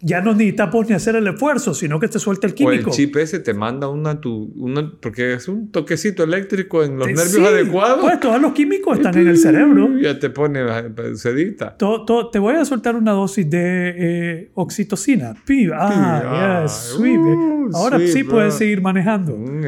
[0.03, 2.89] ya no necesitas ni hacer el esfuerzo, sino que te suelta el O químico.
[2.91, 4.91] el chip ese te manda una, tu, una...
[4.99, 8.01] Porque es un toquecito eléctrico en los Te- nervios sí, adecuados.
[8.01, 9.99] Pues todos los químicos están en el cerebro.
[10.01, 10.61] Ya te pone...
[10.63, 11.77] eh, Se dicta.
[11.77, 15.35] Todo- todo- te voy a soltar una dosis de eh, oxitocina.
[15.45, 17.19] Pi- Ah, Ah, yes, sweet.
[17.19, 18.33] uh, Ahora sweet, sí bro.
[18.37, 19.37] puedes seguir manejando.
[19.37, 19.61] Mm.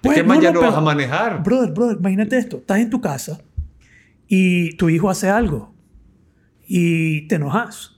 [0.00, 1.42] Pues, ¿Qué más no, ya no, no pero- vas a manejar?
[1.42, 2.56] Brother, brother, imagínate esto.
[2.56, 3.38] Estás en tu casa
[4.26, 5.74] y tu hijo hace algo
[6.66, 7.91] y te enojas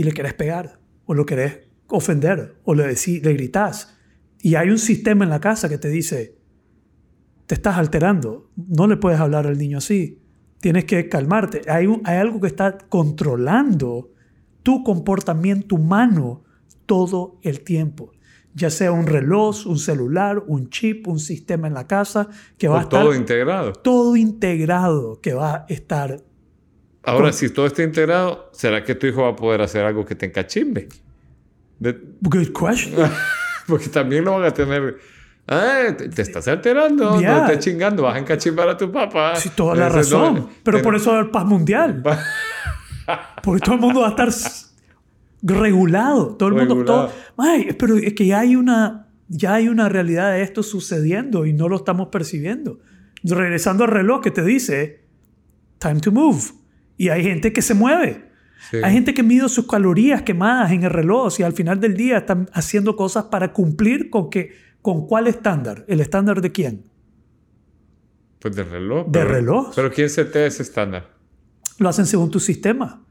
[0.00, 1.52] y le querés pegar o lo querés
[1.88, 3.96] ofender o le, decí- le gritas
[4.40, 6.36] y hay un sistema en la casa que te dice
[7.46, 10.22] te estás alterando, no le puedes hablar al niño así,
[10.60, 11.62] tienes que calmarte.
[11.68, 14.12] Hay, un- hay algo que está controlando
[14.62, 16.44] tu comportamiento humano
[16.86, 18.12] todo el tiempo.
[18.54, 22.78] Ya sea un reloj, un celular, un chip, un sistema en la casa que va
[22.78, 23.72] a estar todo integrado.
[23.72, 26.22] todo integrado, que va a estar...
[27.02, 30.14] Ahora, si todo está integrado, ¿será que tu hijo va a poder hacer algo que
[30.14, 30.88] te encachimbe?
[31.78, 33.10] De- Good question.
[33.66, 34.98] porque también lo van a tener...
[35.48, 37.38] Ah, te, te estás alterando, Ya.
[37.38, 39.34] no estés chingando, vas a encachimbar a tu papá.
[39.36, 40.34] Sí, toda la razón.
[40.34, 42.02] no- Pero ten- por eso va a haber paz mundial.
[43.42, 44.28] Porque todo el mundo va a estar
[45.42, 46.36] regulado.
[46.36, 46.74] Todo el mundo...
[46.76, 47.06] Regulado.
[47.08, 51.46] Todo, Ay, pero es que ya hay una, Ya hay una realidad de esto sucediendo
[51.46, 52.78] y no lo estamos percibiendo.
[53.22, 55.04] Regresando al reloj que te dice,
[55.78, 56.40] time to move.
[57.00, 58.26] Y hay gente que se mueve.
[58.70, 58.76] Sí.
[58.84, 62.18] Hay gente que mide sus calorías quemadas en el reloj y al final del día
[62.18, 64.50] están haciendo cosas para cumplir con que
[64.82, 66.84] con cuál estándar, el estándar de quién,
[68.38, 69.06] Pues de reloj.
[69.06, 69.72] De pero- reloj.
[69.74, 71.08] Pero ¿quién setea ese estándar?
[71.78, 73.02] lo hacen según tu sistema.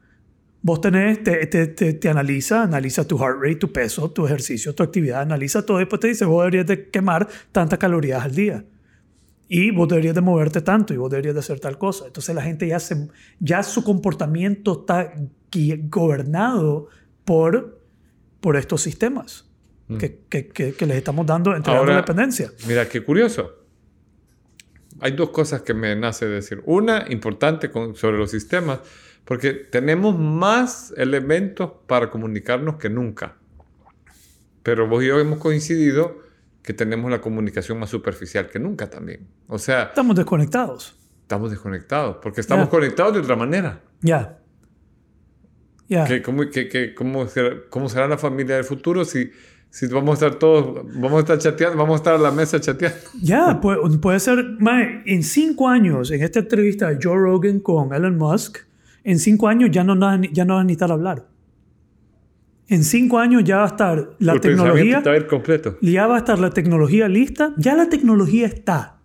[0.62, 4.72] Vos tenés, te, te, te, te analiza, analiza tu heart rate, tu peso, tu ejercicio,
[4.72, 8.34] tu actividad, analiza todo y después te dice, vos deberías de quemar tantas calorías al
[8.36, 8.64] día.
[9.52, 12.06] Y vos deberías de moverte tanto y vos deberías de hacer tal cosa.
[12.06, 13.08] Entonces la gente ya, se,
[13.40, 15.12] ya su comportamiento está
[15.88, 16.86] gobernado
[17.24, 17.80] por,
[18.40, 19.46] por estos sistemas
[19.98, 22.52] que, que, que, que les estamos dando, entregando Ahora- dependencia.
[22.68, 23.56] Mira, qué curioso.
[25.00, 26.62] Hay dos cosas que me nace decir.
[26.66, 28.78] Una, importante con- sobre los sistemas,
[29.24, 33.36] porque tenemos más elementos para comunicarnos que nunca.
[34.62, 36.18] Pero vos y yo hemos coincidido
[36.62, 39.26] que tenemos la comunicación más superficial que nunca también.
[39.48, 40.96] O sea, Estamos desconectados.
[41.22, 42.70] estamos desconectados, porque estamos Ya.
[42.70, 43.80] conectados de otra manera.
[44.02, 44.38] Ya.
[45.88, 46.04] Ya.
[46.06, 46.42] ¿Qué- cómo,
[46.96, 49.30] cómo será, cómo será la familia del futuro si,
[49.70, 52.60] si vamos a estar todos, vamos a estar chateando, vamos a estar a la mesa
[52.60, 52.96] chateando?
[53.20, 57.92] Ya, puede, puede ser, mae, en cinco años, en esta entrevista de Joe Rogan con
[57.92, 58.58] Elon Musk,
[59.02, 59.94] en cinco años ya no,
[60.32, 61.26] ya no va a necesitar hablar.
[62.70, 65.76] En cinco años ya va a estar la El tecnología, está completo.
[65.82, 69.00] ya va a estar la tecnología lista, ya la tecnología está.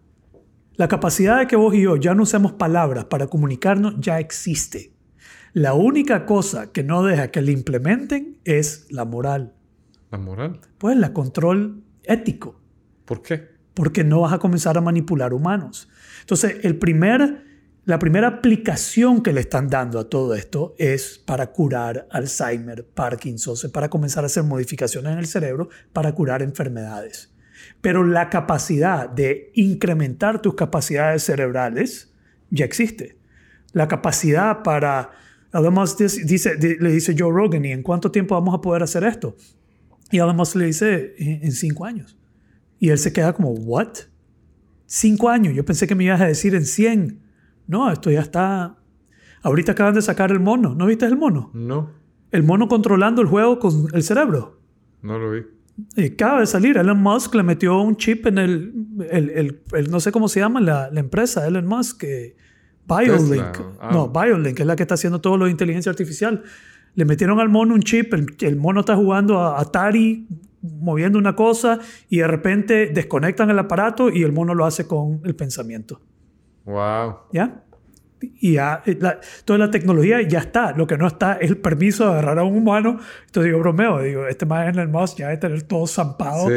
[0.76, 4.94] La capacidad de que vos y yo ya no usemos palabras para comunicarnos ya existe.
[5.54, 9.54] La única cosa que no deja que la implementen es la moral,
[10.12, 10.60] La moral.
[10.78, 12.62] pues la control ético.
[13.06, 13.56] ¿Por qué?
[13.74, 15.90] porque no vas a comenzar a manipular humanos.
[16.22, 17.44] Entonces, el primer,
[17.86, 23.56] la primera aplicación que le están dando a todo esto es para curar Alzheimer, Parkinson,
[23.72, 27.32] para comenzar a hacer modificaciones en el cerebro para curar enfermedades.
[27.82, 32.12] Pero la capacidad de incrementar tus capacidades cerebrales
[32.50, 33.20] ya existe.
[33.72, 35.12] La capacidad para,
[35.52, 39.36] además dice, le dice Joe Rogan, ¿y en cuánto tiempo vamos a poder hacer esto?
[40.10, 42.18] Y además le dice, en cinco años.
[42.80, 43.94] Y él se queda como, ¿what?
[44.88, 45.54] Cinco años.
[45.54, 47.25] Yo pensé que me ibas a decir en 100.
[47.68, 48.76] No, esto ya está.
[49.42, 50.76] Ahorita acaban de sacar el mono.
[50.76, 51.52] ¿No viste el mono?
[51.54, 51.92] No,
[52.32, 54.60] El mono controlando el juego con el cerebro.
[55.02, 55.42] no lo vi.
[55.98, 56.78] Y acaba de salir.
[56.78, 58.74] Elon Musk le metió un chip en el.
[59.12, 62.04] el, el- el- no sé cómo se llama la, la empresa, Elon Musk.
[62.06, 62.36] eh,
[62.88, 63.52] BioLink.
[63.52, 63.52] Tesla,
[63.82, 63.90] ah.
[63.92, 66.44] No, BioLink es la que está haciendo todo lo de inteligencia artificial.
[66.94, 68.14] Le metieron al mono un chip.
[68.14, 70.28] El mono está jugando a Atari,
[70.62, 75.20] moviendo una cosa, y de repente desconectan el aparato y el mono lo hace con
[75.26, 76.00] el pensamiento.
[76.66, 77.16] Wow.
[77.32, 77.62] ¿Ya?
[78.22, 80.72] Y ya, la- toda la tecnología ya está.
[80.72, 83.00] Lo que no está es el permiso de agarrar a un humano.
[83.28, 86.54] Entonces yo bromeo, digo, este man el Musk ya debe tener todo zampado Sí.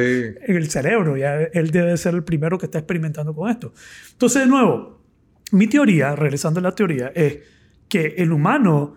[0.46, 1.16] en el cerebro.
[1.16, 3.72] Ya él debe ser el primero que está experimentando con esto.
[4.12, 5.02] Entonces, de nuevo,
[5.52, 7.38] mi teoría, regresando a la teoría, es
[7.88, 8.96] que el humano,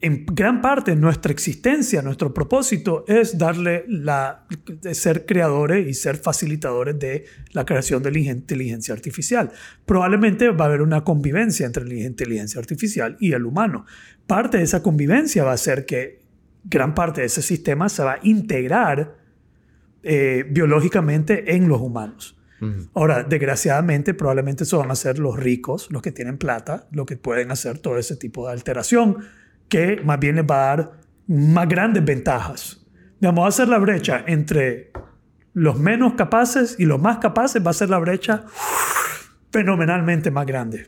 [0.00, 6.16] en gran parte, nuestra existencia, nuestro propósito es darle la, de ser creadores y ser
[6.16, 9.50] facilitadores de la creación de la inteligencia artificial.
[9.86, 13.86] Probablemente va a haber una convivencia entre la inteligencia artificial y el humano.
[14.26, 16.20] Parte de esa convivencia va a ser que
[16.64, 19.16] gran parte de ese sistema se va a integrar
[20.02, 22.36] eh, biológicamente en los humanos.
[22.92, 27.16] Ahora, desgraciadamente, probablemente eso van a ser los ricos, los que tienen plata, los que
[27.16, 29.18] pueden hacer todo ese tipo de alteración,
[29.68, 30.92] que más bien les va a dar
[31.26, 32.86] más grandes ventajas.
[33.20, 34.92] Vamos a hacer la brecha entre
[35.54, 38.44] los menos capaces y los más capaces, va a ser la brecha
[39.50, 40.86] fenomenalmente más grande.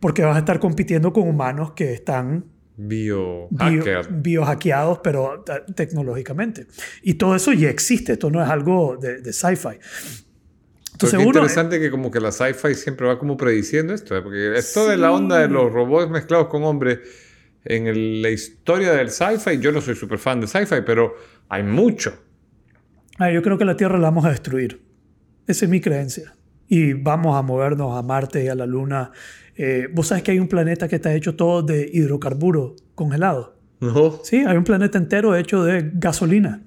[0.00, 4.08] Porque vas a estar compitiendo con humanos que están bio, Biohacker.
[4.10, 6.66] biohackeados, pero tecnológicamente.
[7.02, 9.78] Y todo eso ya existe, esto no es algo de, de sci-fi.
[10.92, 14.22] Entonces uno, interesante que como que la sci-fi siempre va como prediciendo esto, ¿eh?
[14.22, 16.98] porque esto de la onda de los robots mezclados con hombres
[17.68, 21.14] en el- la historia del sci-fi, yo no soy súper fan de sci-fi, pero
[21.48, 22.14] hay mucho.
[23.18, 24.80] Ah, yo creo que la Tierra la vamos a destruir.
[25.46, 26.34] Esa es mi creencia.
[26.68, 29.10] Y vamos a movernos a Marte y a la Luna.
[29.56, 33.50] Eh, Vos sabes que hay un planeta que está hecho todo de hidrocarburos congelados.
[33.80, 36.62] No, Sí, hay un planeta entero hecho de gasolina.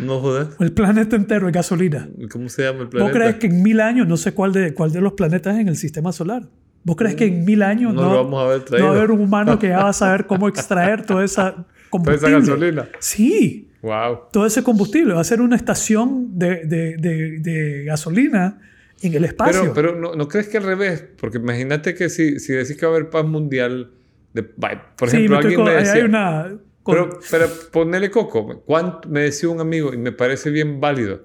[0.00, 0.48] no jodas.
[0.60, 2.08] El planeta entero es gasolina.
[2.30, 3.12] ¿Cómo se llama el ¿Vos planeta?
[3.18, 5.68] crees que en mil años, no sé cuál de, cuál de los planetas es en
[5.68, 6.42] el sistema solar?
[6.86, 8.86] ¿Vos crees que en mil años No no, lo vamos a haber no traído.
[8.88, 11.52] va a haber un humano que ya va a saber cómo extraer toda esa
[11.90, 12.32] Toda esa combustible?
[12.38, 12.88] gasolina.
[13.00, 14.18] Sí, Wow.
[14.32, 15.14] todo ese combustible.
[15.14, 18.58] Va a ser una estación de, de- de- de gasolina
[19.02, 19.60] en el espacio.
[19.62, 21.04] Pero, pero ¿no, ¿no crees que al revés?
[21.20, 23.90] Porque imagínate que si, si decís que va a haber paz mundial,
[24.32, 25.92] de, por sí, ejemplo, estoy alguien me decía...
[25.94, 26.56] hay una...
[26.82, 28.62] con- Pero, pero ponele coco.
[28.64, 31.22] ¿Cuánto, me decía un amigo, y me parece bien válido.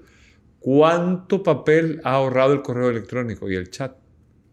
[0.60, 3.92] ¿cuánto papel ha ahorrado el correo electrónico y el chat?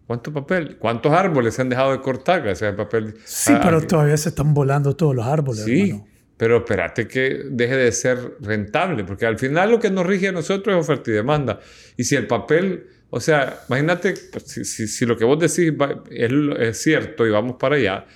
[0.10, 0.78] ¿Cuánto papel?
[0.80, 3.14] ¿Cuántos árboles se han dejado de cortar gracias al papel?
[3.26, 6.08] Sí, Ah, pero todavía se están volando todos los árboles, Sí, hermano.
[6.36, 10.32] pero espérate que deje de ser rentable, porque al final lo que nos rige a
[10.32, 11.60] nosotros es oferta y demanda.
[11.96, 15.72] Y si el papel, o sea, imagínate, si, si- si lo que vos decís
[16.10, 18.08] es, es cierto y vamos para allá,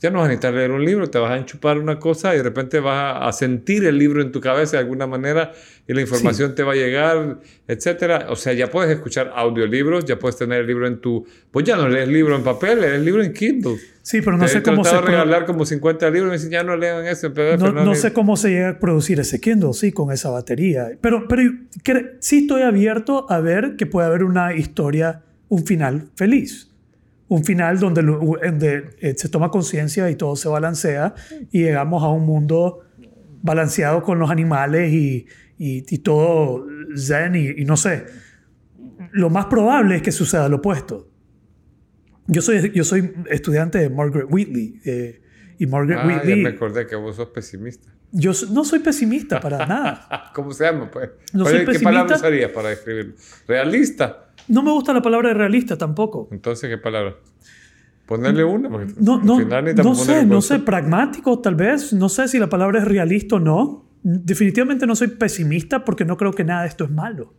[0.00, 2.38] ya no vas a necesitar leer un libro, te vas a enchupar una cosa y
[2.38, 5.52] de repente vas a sentir el libro en tu cabeza de alguna manera
[5.88, 8.26] y la información te va a llegar, etcétera.
[8.30, 11.26] O sea, ya puedes escuchar audiolibros, ya puedes tener el libro en tu...
[11.50, 13.76] Pues ya no lees libro en papel, lees libro en Kindle.
[14.02, 16.62] Sí, pero no Te sé cómo se regalar como 50 libros y me dicen, ya
[16.62, 17.58] no leo en PDF.
[17.60, 20.88] no, no le- sé cómo se llega a producir ese Kindle, sí, con esa batería.
[21.00, 21.42] Pero, pero
[22.20, 26.67] sí estoy abierto a ver que puede haber una historia, un final feliz.
[27.28, 28.02] Un final donde,
[29.00, 31.14] eh, se toma conciencia y todo se balancea
[31.50, 32.80] y llegamos a un mundo
[33.42, 35.26] balanceado con los animales y,
[35.58, 36.66] y- y todo
[36.96, 38.06] zen y, y no sé.
[39.12, 41.08] Lo más probable es que suceda lo opuesto.
[42.26, 45.20] Yo soy, yo soy estudiante de Margaret Wheatley eh,
[45.58, 46.42] y Margaret Ah, ya Wheatley...
[46.42, 47.88] me acordé que vos sos pesimista.
[48.10, 50.30] Yo no soy pesimista para nada.
[50.34, 51.10] ¿Cómo se llama, pues?
[51.34, 53.14] No ¿Cuál soy ¿Qué palabra usarías para describirlo?
[53.46, 54.27] ¿Realista?
[54.48, 56.28] No me gusta la palabra realista tampoco.
[56.32, 57.16] Entonces, ¿qué palabra?
[58.06, 58.70] Ponerle una.
[58.70, 61.92] porque No, no, no sé, no sé, pragmático tal vez.
[61.92, 63.84] No sé si la palabra es realista o no.
[64.02, 67.34] Definitivamente no soy pesimista porque no creo que nada de esto es malo.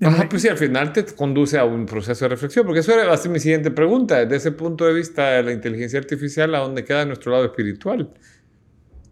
[0.00, 3.12] Ajá, pues sí, al final te conduce a un proceso de reflexión, porque eso va
[3.12, 4.18] a ser mi siguiente pregunta.
[4.20, 8.10] Desde ese punto de vista de la inteligencia artificial, ¿a dónde queda nuestro lado espiritual?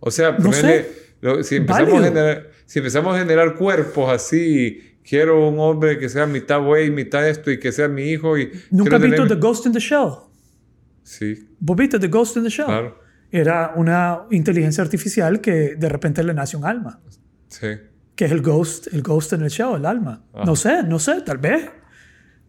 [0.01, 0.93] O sea, No ponerle- sé.
[1.21, 6.09] lo- si, empezamos a generar, si empezamos a generar cuerpos así, quiero un hombre que
[6.09, 8.51] sea mitad güey, mitad esto y que sea mi hijo y...
[8.71, 10.11] Nunca has visto The Ghost in the Shell.
[11.03, 12.67] Sí, ¿Vos viste The Ghost in the Shell?
[12.67, 13.11] claro.
[13.33, 17.01] Era una inteligencia artificial que de repente le nace un alma.
[17.47, 17.69] Sí.
[18.17, 20.25] Que es el ghost, el ghost en el shell, el alma.
[20.45, 21.71] No sé, no sé, tal vez.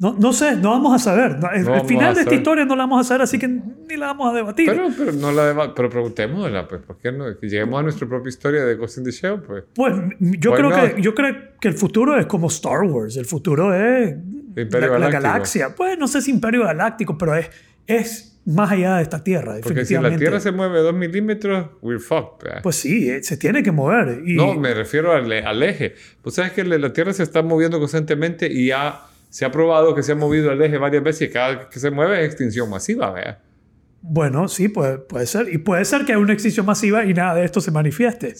[0.02, 1.38] No, no sé, no vamos a saber.
[1.38, 3.96] No, el, el final de esta historia no la vamos a saber, así que ni
[3.98, 4.68] la vamos a debatir.
[4.68, 7.26] Pero, pero, no la deba- pero preguntémosla, pues, ¿por qué no?
[7.40, 9.64] Que lleguemos a nuestra propia historia de Ghost in the Shell, pues.
[9.76, 10.96] Pues yo creo, not?
[10.96, 13.16] que, yo creo que el futuro es como Star Wars.
[13.16, 14.16] El futuro es
[14.58, 15.76] Imperio la, la galaxia.
[15.76, 17.52] Pues no sé si Imperio Galáctico, pero es,
[17.86, 19.58] es más allá de esta Tierra.
[19.62, 20.18] Porque si la.
[20.18, 22.44] Tierra se mueve dos milímetros, we're fucked.
[22.44, 22.62] ¿verdad?
[22.64, 24.24] Pues sí, eh, se tiene que mover.
[24.26, 25.94] Y No, me refiero al, al eje.
[26.24, 29.02] Pues sabes que la la Tierra se está moviendo constantemente y ya
[29.32, 31.80] se ha probado que se ha movido al eje varias veces y cada vez que
[31.80, 33.40] se mueve es extinción masiva, ¿verdad?
[34.04, 35.48] Bueno, sí, puede, puede ser.
[35.52, 38.34] Y puede ser que haya una extinción masiva y nada de esto se manifieste.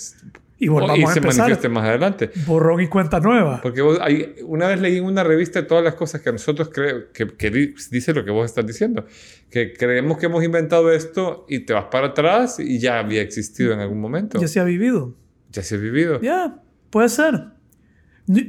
[0.58, 1.40] Y O- volvamos y a se empezar.
[1.44, 2.30] manifieste más adelante.
[2.46, 3.62] Borrón y cuenta nueva.
[3.62, 7.06] Porque vos, hay, una vez leí en una revista todas las cosas que nosotros creemos,
[7.14, 9.06] que, que di- dice lo que vos estás diciendo,
[9.50, 13.72] que creemos que hemos inventado esto y te vas para atrás y ya había existido
[13.74, 14.40] en algún momento.
[14.42, 15.16] Ya se ha vivido.
[15.52, 16.20] Ya se ha vivido.
[16.22, 17.40] Ya, puede ser.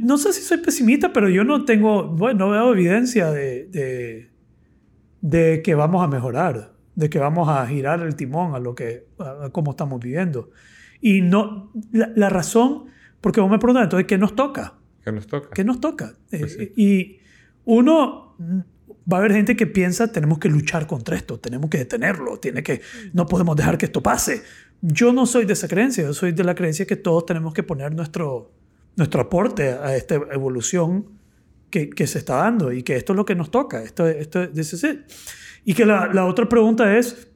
[0.03, 4.31] No sé si soy pesimista, pero yo no tengo, bueno, no veo evidencia de, de,
[5.21, 9.07] de que vamos a mejorar, de que vamos a girar el timón a lo que,
[9.19, 10.51] a, cómo estamos viviendo.
[11.01, 12.85] Y no, la, la razón,
[13.21, 14.75] porque vos me preguntas, entonces, ¿qué nos toca?
[15.05, 15.49] Que nos toca.
[15.53, 16.15] ¿Qué nos toca?
[16.31, 16.73] Pues Eh, sí.
[16.77, 17.19] y
[17.65, 18.59] uno, mm,
[19.13, 22.63] va a haber gente que piensa, tenemos que luchar contra esto, tenemos que detenerlo, tiene
[22.63, 24.43] que, no podemos dejar que esto pase.
[24.81, 27.63] Yo no soy de esa creencia, yo soy de la creencia que todos tenemos que
[27.65, 28.53] poner nuestro,
[28.97, 31.19] nuestro aporte a esta evolución
[31.71, 34.49] que, que se está dando y que esto es lo que nos toca, esto, esto
[34.51, 35.01] this is it.
[35.65, 37.29] Y que la, la otra pregunta es,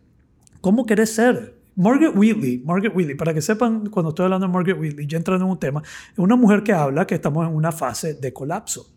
[0.61, 1.57] ¿cómo querés ser?
[1.77, 5.45] Margaret Wheatley, Margaret Wheatley, para que sepan, cuando estoy hablando de Margaret Wheatley, ya entrando
[5.45, 5.83] en un tema,
[6.13, 8.95] es una mujer que habla que estamos en una fase de colapso.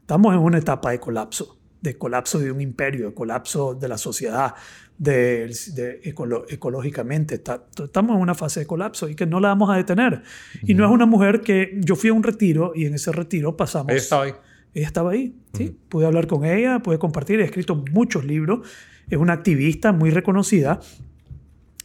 [0.00, 3.98] Estamos en una etapa de colapso, de colapso de un imperio, de colapso de la
[3.98, 4.54] sociedad,
[4.98, 7.36] de, de ecolo- ecológicamente.
[7.36, 10.22] Está- estamos en una fase de colapso y que no la vamos a detener.
[10.64, 13.56] Y no es una mujer que yo fui a un retiro y en ese retiro
[13.56, 13.90] pasamos...
[13.90, 14.32] Ahí estaba ahí.
[14.74, 15.74] Ella estaba ahí, sí.
[15.88, 18.68] Pude hablar con ella, pude compartir, he escrito muchos libros.
[19.08, 20.80] Es una activista muy reconocida.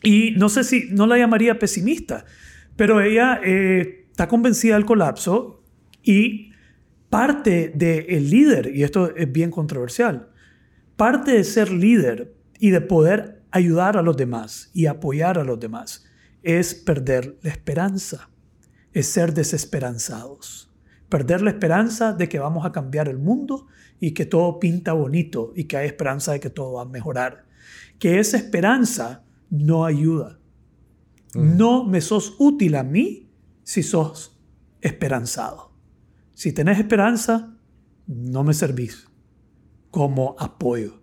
[0.01, 2.25] Y no sé si, no la llamaría pesimista,
[2.75, 5.63] pero ella eh, está convencida del colapso
[6.03, 6.51] y
[7.09, 10.29] parte del líder, y esto es bien controversial,
[10.97, 12.33] parte de ser líder
[12.63, 16.05] y de poder ayudar a los demás y apoyar a los demás
[16.43, 18.29] es perder la esperanza,
[18.93, 20.73] es ser desesperanzados
[21.13, 23.67] perder la esperanza de que vamos a cambiar el mundo
[23.99, 27.45] y que todo pinta bonito y que hay esperanza de que todo va a mejorar.
[27.99, 30.39] Que esa esperanza no ayuda.
[31.35, 33.29] No me sos útil a mí
[33.61, 34.39] si sos
[34.81, 35.71] esperanzado.
[36.33, 37.59] Si tenés esperanza,
[38.07, 39.07] no me servís
[39.91, 41.02] como apoyo.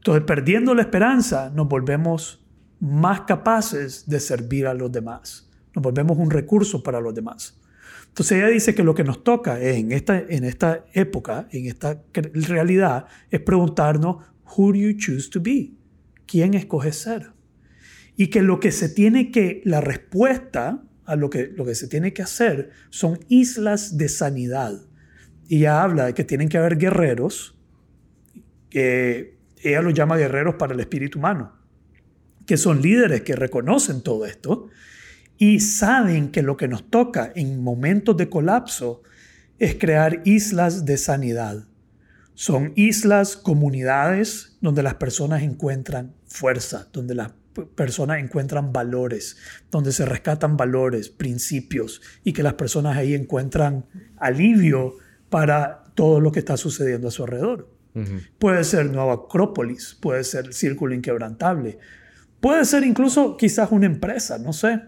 [0.00, 2.42] Entonces, perdiendo la esperanza, nos volvemos
[2.80, 5.50] más capaces de servir a los demás.
[5.74, 7.60] Nos volvemos un recurso para los demás.
[8.08, 12.02] Entonces ella dice que lo que nos toca en esta, en esta época, en esta
[12.14, 14.24] realidad, es preguntarnos,
[14.56, 15.74] who do you choose to be?
[16.26, 17.32] ¿Quién escoges ser?
[18.16, 21.88] Y que lo que se tiene que, la respuesta a lo que, lo que se
[21.88, 24.80] tiene que hacer son islas de sanidad.
[25.46, 27.58] Y ella habla de que tienen que haber guerreros,
[28.70, 31.52] que ella los llama guerreros para el espíritu humano,
[32.46, 34.68] que son líderes que reconocen todo esto
[35.38, 39.02] y saben que lo que nos toca en momentos de colapso
[39.58, 41.64] es crear islas de sanidad.
[42.34, 47.32] Son islas, comunidades donde las personas encuentran fuerza, donde las
[47.74, 49.36] personas encuentran valores,
[49.70, 53.86] donde se rescatan valores, principios y que las personas ahí encuentran
[54.16, 54.96] alivio
[55.28, 57.69] para todo lo que está sucediendo a su alrededor.
[58.38, 61.78] Puede ser Nueva Acrópolis, puede ser el Círculo Inquebrantable,
[62.40, 64.80] puede ser incluso quizás una empresa, no sé.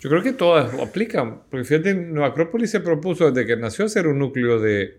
[0.00, 4.06] Yo creo que todas aplican, porque fíjate, Nueva Acrópolis se propuso desde que nació ser
[4.06, 4.98] un núcleo de,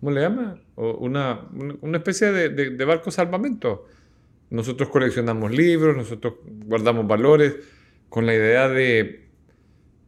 [0.00, 0.58] ¿cómo le llama?
[0.76, 1.46] una,
[1.82, 3.86] una especie de, de, barco salvamento.
[4.48, 7.54] Nosotros coleccionamos libros, nosotros guardamos valores
[8.08, 9.28] con la idea de...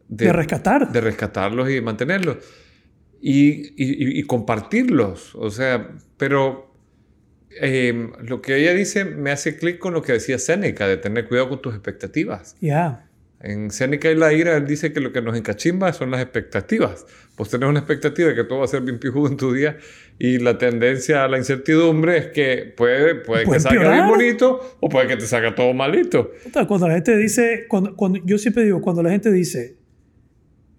[0.09, 0.91] De, rescatar.
[0.91, 2.39] De rescatarlos y de mantenerlos.
[3.25, 5.37] Y, y, compartirlos.
[5.37, 6.75] O sea, pero
[7.61, 11.29] em, lo que ella dice me hace clic con lo que decía Séneca, de tener
[11.29, 12.57] cuidado con tus expectativas.
[12.61, 13.09] Ya.
[13.43, 17.07] En Seneca y la ira, él dice que lo que nos encachimba son las expectativas.
[17.37, 19.79] Pues tenés una expectativa de que todo va a ser bien pijudo en tu día
[20.19, 24.89] y la tendencia a la incertidumbre es que puede, puede que salga bien bonito o
[24.89, 26.31] puede que te salga todo malito.
[26.69, 29.77] Cuando la gente dice, cuando, cuando, yo siempre digo, cuando la gente dice,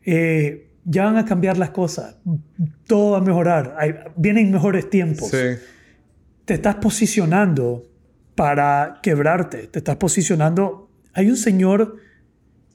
[0.06, 2.18] eh, ya van a cambiar las cosas,
[2.88, 7.84] todo va a mejorar, vienen mejores tiempos, te estás posicionando
[8.36, 10.90] para quebrarte, te estás posicionando.
[11.14, 11.98] Hay un señor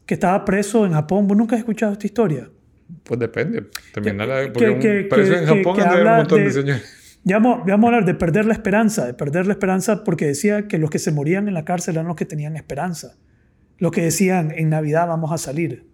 [0.06, 1.26] que estaba preso en Japón.
[1.26, 2.48] ¿Vos nunca has escuchado esta historia?
[3.02, 3.66] Pues depende.
[3.92, 7.20] Terminar porque preso en Japón hay un montón de, señores.
[7.24, 10.78] Ya vamos, a hablar de perder la esperanza, de perder la esperanza porque decía que
[10.78, 13.16] los que se morían en la cárcel eran los que tenían esperanza.
[13.76, 15.86] Los que decían, en Navidad vamos a salir.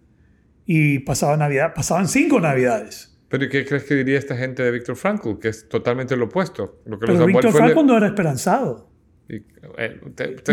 [0.65, 3.15] Y pasaba Navidad, pasaban cinco Navidades.
[3.29, 5.39] ¿Pero qué crees que diría esta gente de Víctor Frankl?
[5.39, 6.81] Que es totalmente lo opuesto.
[6.85, 8.89] Lo que Pero Víctor Frankl no era esperanzado.
[9.27, 9.37] Y,
[9.77, 9.99] eh,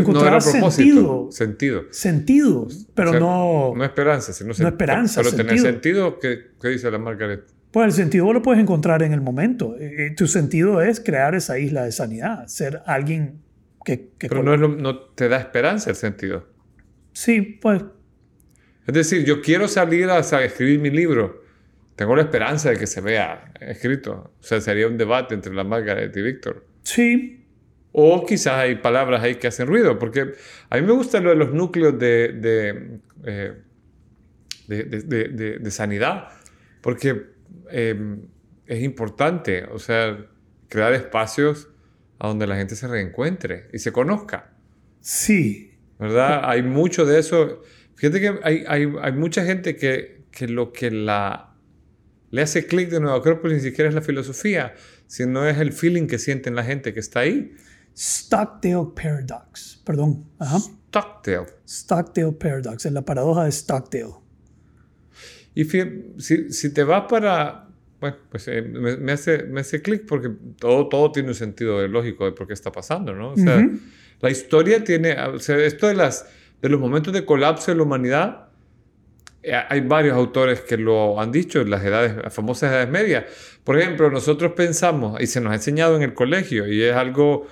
[0.06, 1.84] no era propósito, sentido.
[1.90, 3.74] Sentido, pero no...
[3.76, 7.44] No esperanza, sino No esperanza, Pero tener sentido, ¿qué, ¿qué, dice la Margaret?
[7.70, 9.76] Pues el sentido lo puedes encontrar en el momento.
[9.78, 13.42] Eh, eh, tu sentido es crear esa isla de sanidad, ser alguien
[13.84, 14.10] que...
[14.18, 16.48] que pero no, no te da esperanza el sentido.
[17.12, 17.82] Sí, pues...
[18.86, 21.42] Es decir, yo quiero salir a, a escribir mi libro.
[21.96, 24.32] Tengo la esperanza de que se vea escrito.
[24.40, 26.66] O sea, sería un debate entre la Margaret y Víctor.
[26.82, 27.42] Sí,
[27.92, 30.32] o quizás hay palabras ahí que hacen ruido, porque
[30.70, 33.62] a mí me gusta lo de los núcleos de, de,
[34.68, 36.28] eh, sanidad,
[36.80, 37.26] porque
[37.70, 38.22] em,
[38.66, 40.26] es importante, o sea,
[40.68, 41.68] crear espacios
[42.18, 44.54] a donde la gente se reencuentre y se conozca.
[45.00, 45.68] Sí.
[45.98, 46.40] ¿Verdad?
[46.44, 47.62] Hay mucho de eso.
[48.02, 51.54] Fíjate que hay, hay, hay mucha gente que, que, lo que la,
[52.30, 54.74] le hace clic de Nueva Acrópolis ni siquiera es la filosofía,
[55.06, 57.52] sino es el feeling que sienten la gente que está ahí.
[57.96, 59.80] Stockdale Paradox.
[59.84, 60.24] Perdón.
[60.40, 60.58] Ajá.
[60.58, 61.46] Stockdale.
[61.64, 64.14] Stockdale Paradox, es la paradoja de Stockdale.
[65.54, 67.68] Y si, si te vas para...
[68.00, 70.28] Bueno, pues eh, me, hace, me hace clic porque
[70.58, 73.34] todo, todo tiene un sentido lógico de por qué está pasando, ¿no?
[73.34, 73.64] O sea,
[74.20, 75.16] la historia tiene...
[75.22, 76.26] O sea, esto de, las,
[76.62, 78.48] de los momentos de colapso de la humanidad,
[79.42, 83.24] eh, hay varios autores que lo han dicho, las edades, las famosas edades medias.
[83.64, 87.48] Por ejemplo, nosotros pensamos, y se nos ha enseñado en el colegio, y es algo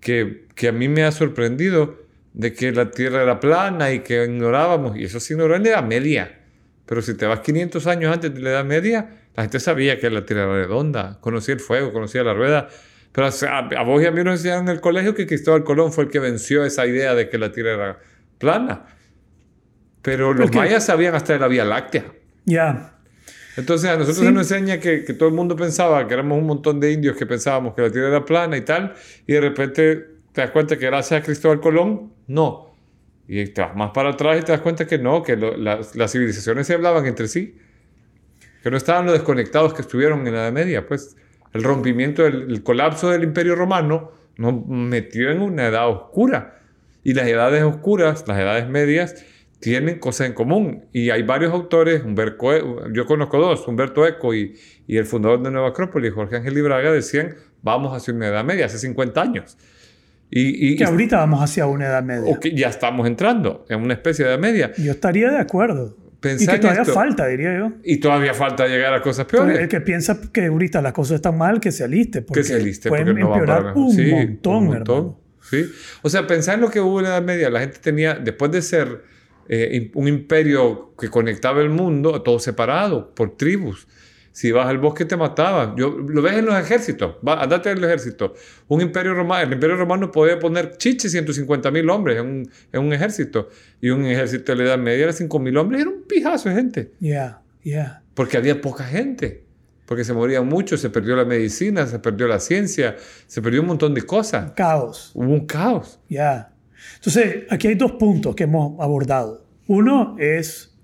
[0.00, 1.98] que, que, a mí me ha sorprendido
[2.32, 5.68] de que la Tierra era plana y que ignorábamos, y eso se ignoró en la
[5.68, 6.40] Edad Media.
[6.86, 10.08] Pero si te vas 500 años antes de la Edad Media, la gente sabía que
[10.08, 12.68] la Tierra era redonda, conocía el fuego, conocía la rueda.
[13.12, 16.04] Pero a, vos y a mí nos enseñaron en el colegio que Cristóbal Colón fue
[16.04, 17.98] el que venció esa idea de que la Tierra era
[18.38, 18.86] plana.
[20.02, 22.04] Pero los mayas sabían hasta de la Vía Láctea.
[22.44, 22.92] Ya.
[23.56, 26.46] Entonces a nosotros se nos enseña que, que, todo el mundo pensaba que éramos un
[26.46, 28.94] montón de indios que pensábamos que la Tierra era plana y tal,
[29.26, 29.96] y de repente
[30.32, 32.76] te das cuenta que gracias a Cristóbal Colón, no.
[33.26, 36.12] Y te vas más para atrás y te das cuenta que no, que las, las,
[36.12, 37.56] civilizaciones se hablaban entre sí,
[38.62, 40.86] que no estaban los desconectados que estuvieron en la Edad Media.
[40.86, 41.16] Pues
[41.52, 46.55] el rompimiento, el, el colapso del Imperio Romano nos metió en una edad oscura.
[47.06, 49.24] Y las edades oscuras, las edades medias,
[49.60, 50.86] tienen cosas en común.
[50.92, 52.60] Y hay varios autores, Humberto, e,
[52.92, 54.56] yo conozco dos, Humberto Eco y,
[54.88, 58.66] y, el fundador de Nueva Acrópolis, Jorge Ángel Libraga, decían, vamos hacia una edad media,
[58.66, 59.56] hace 50 años.
[60.32, 62.28] Y, y que ahorita vamos hacia una edad media.
[62.28, 64.72] O que ya estamos entrando en una especie de edad media.
[64.76, 65.96] Yo estaría de acuerdo.
[66.18, 66.92] pensá Y que todavía esto.
[66.92, 67.72] falta, diría yo.
[67.84, 69.60] Y todavía falta llegar a cosas peores.
[69.60, 72.22] el que piensa que ahorita las cosas están mal, que se aliste.
[72.22, 75.25] Porque que se aliste pueden porque no va empeorar para un, Sí, montón, hermano.
[75.48, 75.70] Sí.
[76.02, 77.50] O sea, pensar en lo que hubo en la Edad Media.
[77.50, 79.02] La gente tenía, después de ser
[79.48, 83.86] eh, un imperio que conectaba el mundo, todo separado por tribus.
[84.32, 85.76] Si vas al bosque te mataban.
[85.76, 87.16] Yo, lo ves en los ejércitos.
[87.26, 88.34] Va, andate en el ejército.
[88.68, 92.80] Un imperio romano, el imperio romano podía poner chiche 150 mil hombres en un, en
[92.82, 93.48] un ejército.
[93.80, 95.80] Y un ejército de la Edad Media era 5 mil hombres.
[95.80, 96.90] Era un pijazo de gente.
[97.00, 98.02] Yeah, yeah.
[98.12, 99.45] Porque había poca gente.
[99.86, 103.68] Porque se morían mucho, se perdió la medicina, se perdió la ciencia, se perdió un
[103.68, 104.52] montón de cosas.
[104.52, 105.12] Caos.
[105.14, 106.00] Hubo un caos.
[106.08, 106.52] Ya.
[106.96, 109.46] Entonces, aquí hay dos puntos que hemos abordado.
[109.68, 110.76] Uno es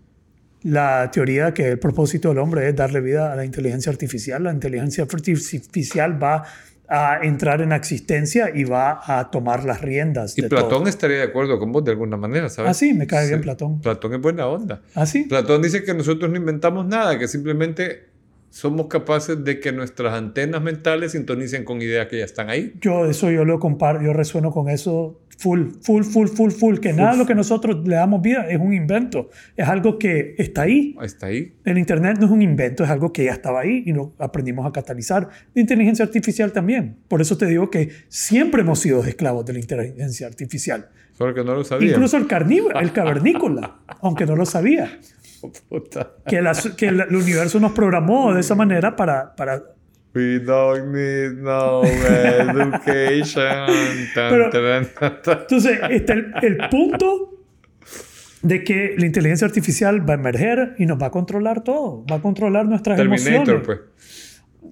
[0.62, 4.44] la teoría que el propósito del hombre es darle vida a la inteligencia artificial.
[4.44, 6.44] La inteligencia artificial va
[6.88, 10.36] a entrar en existencia y va a tomar las riendas.
[10.36, 10.88] Y de Platón todo.
[10.88, 12.70] estaría de acuerdo con vos de alguna manera, ¿sabes?
[12.70, 13.80] Ah, sí, me cae bien Platón.
[13.80, 14.82] Platón es buena onda.
[14.94, 15.24] ¿Ah, sí?
[15.24, 18.11] Platón dice que nosotros no inventamos nada, que simplemente
[18.53, 22.74] somos capaces de que nuestras antenas mentales sintonicen con ideas que ya están ahí.
[22.82, 26.92] Yo eso yo lo comparto, yo resueno con eso full, full, full, full, full, que
[26.92, 30.62] nada de lo que nosotros le damos vida es un invento, es algo que está
[30.62, 30.94] ahí.
[31.00, 31.55] Está ahí.
[31.64, 34.66] El Internet no es un invento, es algo que ya estaba ahí y lo aprendimos
[34.66, 35.30] a catalizar.
[35.55, 36.98] La inteligencia artificial también.
[37.09, 40.90] Por eso te digo que siempre hemos sido esclavos de la inteligencia artificial.
[41.16, 41.92] Solo que no lo sabía.
[41.92, 44.98] Incluso el carnívoro, el cavernícola, aunque no lo sabía.
[45.68, 46.12] Puta.
[46.26, 49.34] Que, la- que el, el universo nos programó de esa manera para...
[49.34, 49.62] para
[50.14, 53.66] We don't need no education.
[54.14, 54.51] Pero-.
[54.53, 57.30] Entonces, está el, el punto
[58.43, 62.05] de que la inteligencia artificial va a emerger y nos va a controlar todo.
[62.11, 63.62] Va a controlar nuestras Terminator, emociones.
[63.64, 63.78] pues.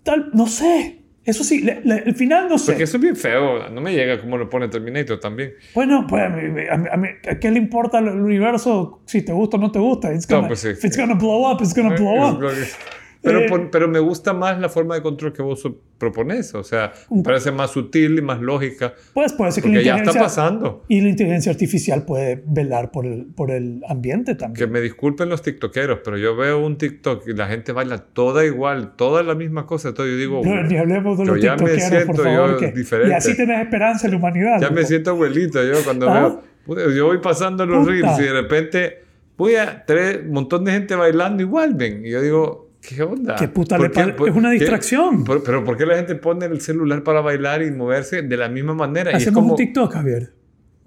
[0.03, 1.00] Tal, no sé.
[1.31, 2.73] Eso sí, le- le- el final no sé.
[2.73, 3.69] Porque eso es bien feo.
[3.71, 5.55] No me llega como lo pone Terminator también.
[5.75, 9.23] Bueno, pues a, mí- a mí- a mí- ¿a qué le importa el universo si
[9.23, 10.13] te gusta o no te gusta?
[10.13, 10.69] It's No, gonna, pues sí.
[10.69, 12.79] If it's gonna blow up, it's gonna blow Es up.
[13.23, 15.63] Pero, Eh, por- pero me gusta más la forma de control que vos
[15.99, 16.55] propones.
[16.55, 18.95] O sea, me parece más sutil y más lógica.
[19.13, 20.85] Pues puede ser que la ya está pasando.
[20.89, 24.67] Y la inteligencia artificial puede velar por el, por el ambiente también.
[24.67, 28.47] Que me disculpen los tiktokeros, pero yo veo un TikTok y la gente baila toda
[28.47, 29.89] igual, toda la misma cosa.
[29.91, 32.51] Entonces yo digo, No, ni hablemos de yo los ya me tiktokeros, por siento favor.
[32.53, 33.11] yo que- diferente.
[33.13, 34.61] y así tenés esperanza en la humanidad.
[34.63, 36.41] ya me siento abuelito yo cuando Ah.
[36.67, 36.91] veo.
[36.97, 37.91] Yo voy pasando los Puta.
[37.91, 38.99] reels y de repente
[39.37, 39.85] voy a
[40.25, 42.07] un montón de gente bailando igual, ven.
[42.07, 43.37] Y yo digo, ¿qué onda?
[43.37, 45.25] ¿Qué puta ¿Por le por- es una qué- distracción.
[45.25, 48.49] por- pero ¿por qué la gente pone el celular para bailar y moverse de la
[48.49, 49.11] misma manera?
[49.13, 50.33] Y es Hacemos como, un TikTok, Javier.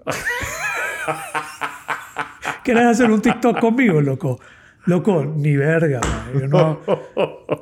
[2.64, 4.40] ¿Quieres hacer un TikTok conmigo, loco?
[4.86, 6.40] Loco, ni verga, man.
[6.42, 6.78] You know?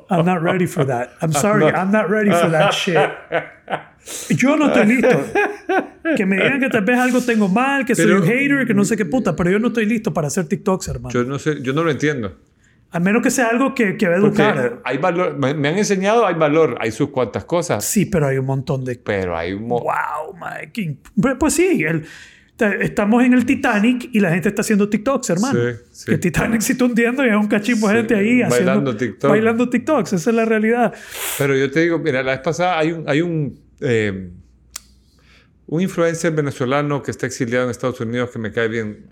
[0.09, 1.09] I'm not ready for that.
[1.21, 2.97] I'm sorry, I'm not ready for that shit.
[4.37, 5.23] Yo no estoy listo.
[6.17, 8.73] Que me digan que tal vez algo tengo mal, que soy Pero- un hater, que
[8.73, 11.13] no sé qué puta, pero yo no estoy listo para hacer TikToks, hermano.
[11.13, 12.35] Yo no sé, yo no lo entiendo.
[12.93, 14.81] A menos que sea algo que, que va a Porque educar.
[14.85, 18.37] hay valor, me, me han enseñado, hay valor, hay sus cuantas cosas, Sí, pero hay
[18.37, 19.67] un montón de pero hay un...
[19.67, 19.83] Wow,
[20.39, 20.97] Mike.
[21.39, 22.05] Pues, sí, el-
[22.79, 25.59] estamos en el Titanic y la gente está haciendo TikToks, hermano.
[25.59, 26.11] Sí, sí.
[26.11, 28.51] El Titanic se está hundiendo y hay un cachimbo de Sí, gente ahí bailando
[28.91, 29.29] haciendo, TikTok.
[29.31, 30.13] bailando TikToks.
[30.13, 30.93] Esa es la realidad.
[31.39, 34.29] Pero yo te digo, mira, la vez pasada hay un, hay un, eh,
[35.65, 39.07] un influencer venezolano que está exiliado en Estados Unidos que me cae bien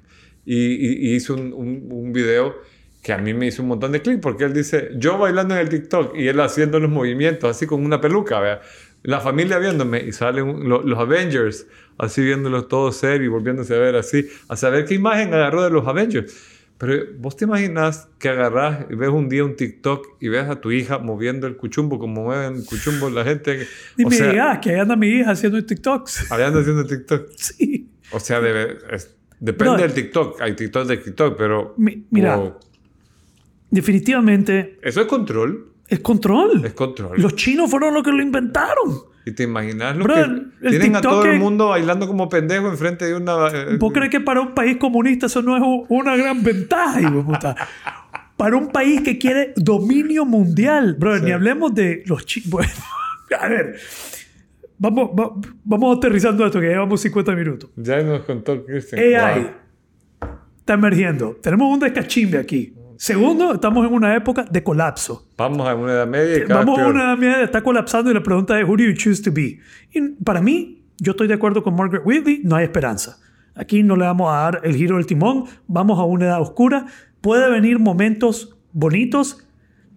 [0.45, 2.55] y, y- y hizo un, un, un video
[3.02, 5.62] que a mí me hizo un montón de clic porque él dice, yo bailando en
[5.62, 8.62] el TikTok y él haciendo los movimientos así con una peluca, vea.
[9.04, 11.66] La familia viéndome y salen lo- los Avengers
[11.97, 15.72] así viéndolos todos serios y volviéndose a ver así, a saber qué imagen agarró de
[15.72, 16.32] los Avengers.
[16.78, 20.62] Pero vos te imaginas que agarrás y ves un día un TikTok y ves a
[20.62, 23.68] tu hija moviendo el cuchumbo como mueven el cuchumbo la gente.
[24.04, 26.32] O me sea, diga, que ahí anda mi hija haciendo TikToks.
[26.32, 27.28] hablando haciendo TikTok.
[27.36, 27.89] sí.
[28.12, 29.78] O sea, debe- es- depende No.
[29.80, 30.41] del TikTok.
[30.41, 31.74] Hay TikTok de TikTok, pero...
[31.78, 32.36] Mi- mira.
[32.36, 32.56] wow.
[33.72, 35.67] Definitivamente Eso es control.
[35.88, 36.63] es control.
[36.65, 37.19] Es control.
[37.22, 39.09] Los chinos fueron los que lo inventaron.
[39.26, 40.22] Y te imaginas lo Bro, que...
[40.22, 43.47] el Tienen a todo el mundo bailando como pendejo enfrente de una...
[43.49, 47.24] eh, ¿Vos crees que para un país comunista eso no es una gran ventaja, hijo
[47.26, 47.55] puta?
[48.36, 52.65] Para un país que quiere dominio mundial, bro, ni hablemos de los chicos.
[53.32, 53.76] Bueno, a ver,
[54.78, 55.32] vamos, va-
[55.63, 57.69] vamos aterrizando esto, que llevamos 50 minutos.
[57.78, 58.99] Ya nos contó Christian.
[59.01, 59.41] AI
[60.19, 60.30] Wow.
[60.57, 61.38] está emergiendo.
[61.41, 62.74] Tenemos un descachimbe aquí.
[63.06, 65.28] Segundo, estamos en una época de colapso.
[65.36, 68.22] Vamos a una edad media y Vamos a una edad media, está colapsando y la
[68.22, 69.58] pregunta es, who do you choose to be?
[69.91, 73.18] Y para mí, yo estoy de acuerdo con Margaret Whitley, no hay esperanza.
[73.56, 76.86] Aquí no le vamos a dar el giro del timón, vamos a una edad oscura.
[77.22, 79.47] Puede venir momentos bonitos,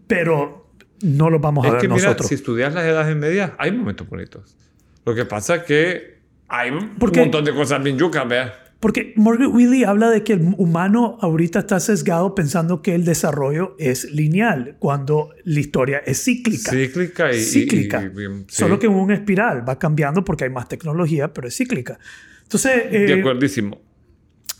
[0.07, 0.71] pero
[1.03, 2.27] no los vamos a Es ver que mira, nosotros.
[2.29, 4.57] si estudias las edades medias, hay momentos bonitos.
[5.05, 8.64] Lo que pasa es que hay un Porque- montón de cosas bien yucas, vea.
[8.85, 13.77] Porque Margaret Wheatley habla de que el humano ahorita está sesgado pensando que el desarrollo
[13.79, 16.71] es lineal, cuando la historia es cíclica.
[16.71, 17.41] Cíclica y...
[17.41, 18.03] Cíclica.
[18.03, 18.45] y- y- sí.
[18.49, 21.99] Solo que en una espiral va cambiando porque hay más tecnología, pero es cíclica.
[22.43, 23.81] Entonces, De eh, acuerdísimo.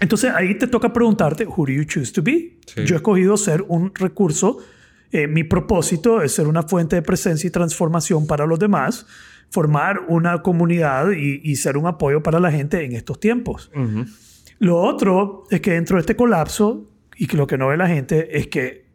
[0.01, 2.57] entonces ahí te toca preguntarte, who do you choose to be?
[2.65, 2.83] Sí.
[2.87, 4.57] Yo he escogido ser un recurso.
[5.13, 9.07] eh, mi propósito es ser una fuente de presencia y transformación para los demás,
[9.55, 13.71] formar una comunidad y, y ser un apoyo para la gente en estos tiempos.
[14.59, 17.87] Lo otro es que dentro de este colapso, y que lo que no ve la
[17.87, 18.87] gente, es que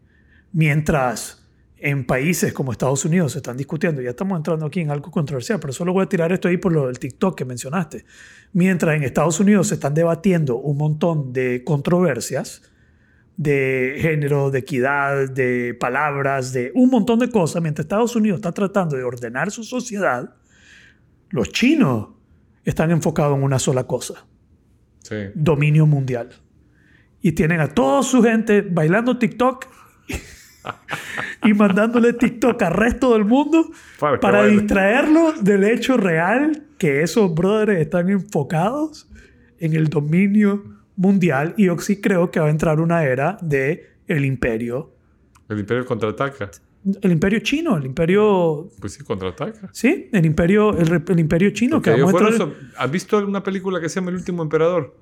[0.51, 1.47] mientras
[1.77, 5.61] en países como Estados Unidos se están discutiendo, ya estamos entrando aquí en algo controversial,
[5.61, 8.03] pero solo voy a tirar esto ahí por lo del TikTok que mencionaste,
[8.51, 12.63] mientras en Estados Unidos se están debatiendo un montón de controversias
[13.37, 18.51] de género, de equidad, de palabras, de un montón de cosas, mientras Estados Unidos está
[18.51, 20.35] tratando de ordenar su sociedad,
[21.29, 22.09] los chinos
[22.63, 24.25] están enfocados en una sola cosa,
[25.03, 25.15] Sí.
[25.33, 26.29] dominio mundial.
[27.21, 29.65] Y tienen a toda su gente bailando TikTok
[31.43, 33.69] y mandándole TikTok al resto del mundo
[33.99, 39.09] Para distraerlo del hecho real que esos brothers están enfocados
[39.59, 40.63] en el dominio
[40.95, 41.53] mundial.
[41.57, 44.93] Y yo sí creo que va a entrar una era de el imperio,
[45.49, 46.51] El imperio contraataca.
[47.01, 49.69] El imperio chino, el imperio, Pues sí, contraataca.
[49.73, 51.81] sí, el imperio, el, el imperio chino.
[51.81, 54.95] Que Porque vamos a entrar- ¿Has visto una película que se llama El último emperador?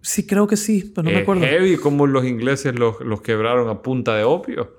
[0.00, 1.42] Sí, creo que sí, pero no me Es acuerdo.
[1.42, 4.76] heavy como los ingleses los, los quebraron a punta de opio.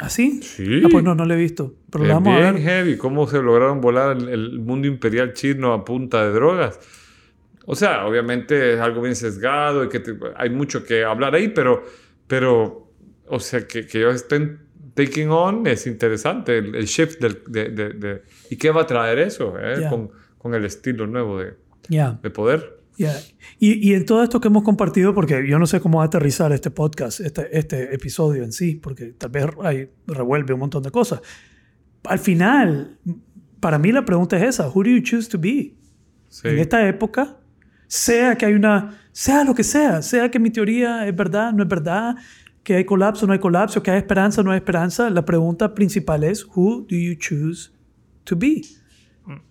[0.00, 0.42] ¿Ah, sí?
[0.42, 0.82] Sí.
[0.84, 1.74] Ah, pues no, no lo he visto.
[1.90, 2.62] Pero es vamos a bien ver.
[2.62, 6.78] heavy cómo se lograron volar el, el mundo imperial chino a punta de drogas.
[7.64, 11.48] O sea, obviamente es algo bien sesgado y que te- hay mucho que hablar ahí,
[11.48, 11.82] pero,
[12.26, 12.92] pero
[13.28, 14.65] o sea, que, que ellos estén
[14.96, 18.86] taking on es interesante, el, el shift del, de, de- de- ¿Y qué va a
[18.86, 19.82] traer eso eh?
[19.82, 19.90] Ya.
[19.90, 21.54] con, con el estilo nuevo de,
[21.88, 22.18] Ya.
[22.20, 22.74] de poder?
[22.98, 23.12] Ya.
[23.58, 26.70] Y, y en todo esto que hemos compartido, porque yo no sé cómo aterrizar este
[26.70, 31.20] podcast, este, este episodio en sí, porque tal vez hay, revuelve un montón de cosas.
[32.04, 32.98] Al final,
[33.60, 35.74] para mí la pregunta es esa, who do you choose to be?
[36.30, 36.48] Sí.
[36.48, 37.36] En esta época,
[37.86, 41.62] sea que hay una, sea lo que sea, sea que mi teoría es verdad, no
[41.64, 42.14] es verdad,
[42.66, 46.24] que hay colapso, no hay colapso, que hay esperanza, no hay esperanza, la pregunta principal
[46.24, 47.70] es, who do you choose
[48.24, 48.62] to be?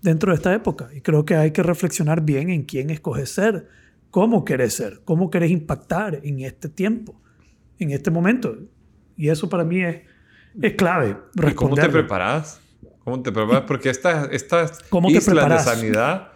[0.01, 0.89] dentro de esta época.
[0.93, 3.69] Y creo que hay que reflexionar bien en quién escoges ser,
[4.11, 7.21] cómo querés ser, cómo querés impactar en este tiempo,
[7.79, 8.57] en este momento.
[9.15, 10.01] Y eso para mí es,
[10.61, 11.15] es clave.
[11.49, 12.59] ¿Y cómo te preparas?
[12.99, 13.63] ¿Cómo te preparas?
[13.65, 16.31] Porque estas, estas ¿Cómo te islas de sanidad,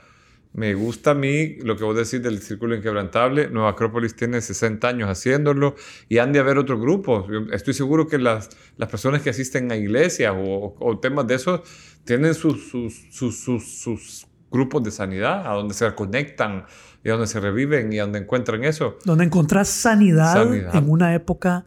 [0.53, 3.49] me gusta a mí lo que vos decís del Círculo Inquebrantable.
[3.49, 5.75] Nueva Acrópolis tiene 60 años haciéndolo
[6.07, 7.25] y han de haber otros grupos.
[7.51, 11.61] Estoy seguro que las, las personas que asisten a iglesias o, o temas de esos
[12.03, 16.65] tienen sus, sus, sus, sus, sus grupos de sanidad a donde se conectan
[17.03, 18.97] y a donde se reviven y a donde encuentran eso.
[19.05, 20.75] Donde encontrás sanidad, Sanidad.
[20.75, 21.65] en una época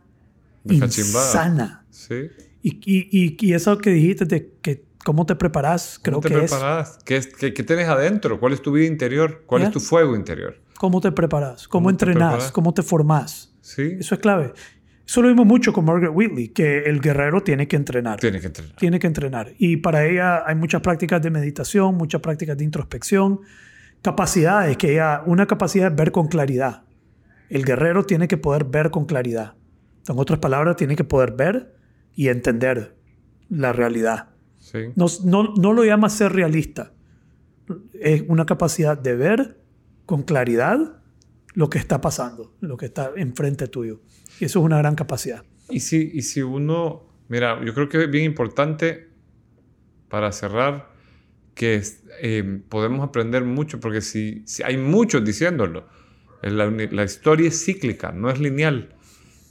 [0.65, 1.87] De insana.
[1.91, 2.31] ¿Sí?
[2.63, 6.41] Y, y, y eso que dijiste de que cómo te preparas, creo ¿Cómo te que
[6.47, 6.99] preparas?
[7.05, 8.39] ¿Qué, es- qué, qué tienes adentro?
[8.41, 9.43] ¿Cuál es tu vida interior?
[9.47, 10.57] ¿Cuál es tu fuego interior?
[10.79, 12.53] cómo te preparas, cómo, ¿Cómo te entrenás, preparas?
[12.53, 13.55] cómo te formás.
[13.61, 13.97] ¿Sí?
[14.01, 14.53] Eso es clave.
[15.07, 18.19] Eso lo vimos mucho con Margaret Whitley, que el guerrero tiene que entrenar.
[18.19, 18.77] Tienes que entrenar.
[18.77, 19.53] tiene que entrenar.
[19.59, 23.41] Y para ella hay muchas prácticas de meditación, muchas prácticas de introspección,
[24.01, 26.83] capacidades, que ella, una capacidad es ver con claridad.
[27.49, 29.55] El guerrero tiene que poder ver con claridad.
[30.09, 31.77] En otras palabras, tiene que poder ver
[32.15, 32.97] y entender
[33.49, 34.31] la realidad.
[34.73, 34.79] ¿Sí?
[34.97, 36.93] No, no, no lo llama ser realista.
[38.01, 39.59] Es una capacidad de ver
[40.07, 41.03] con claridad
[41.55, 44.01] lo que está pasando, lo que está enfrente tuyo.
[44.41, 45.45] Y eso es una gran capacidad.
[45.69, 49.09] Y si, y si uno, mira, yo creo que es bien importante
[50.09, 50.91] para cerrar
[51.55, 51.83] que
[52.21, 55.87] eh, podemos aprender mucho, porque si, si hay muchos diciéndolo,
[56.43, 58.95] la, historia es cíclica, no es lineal.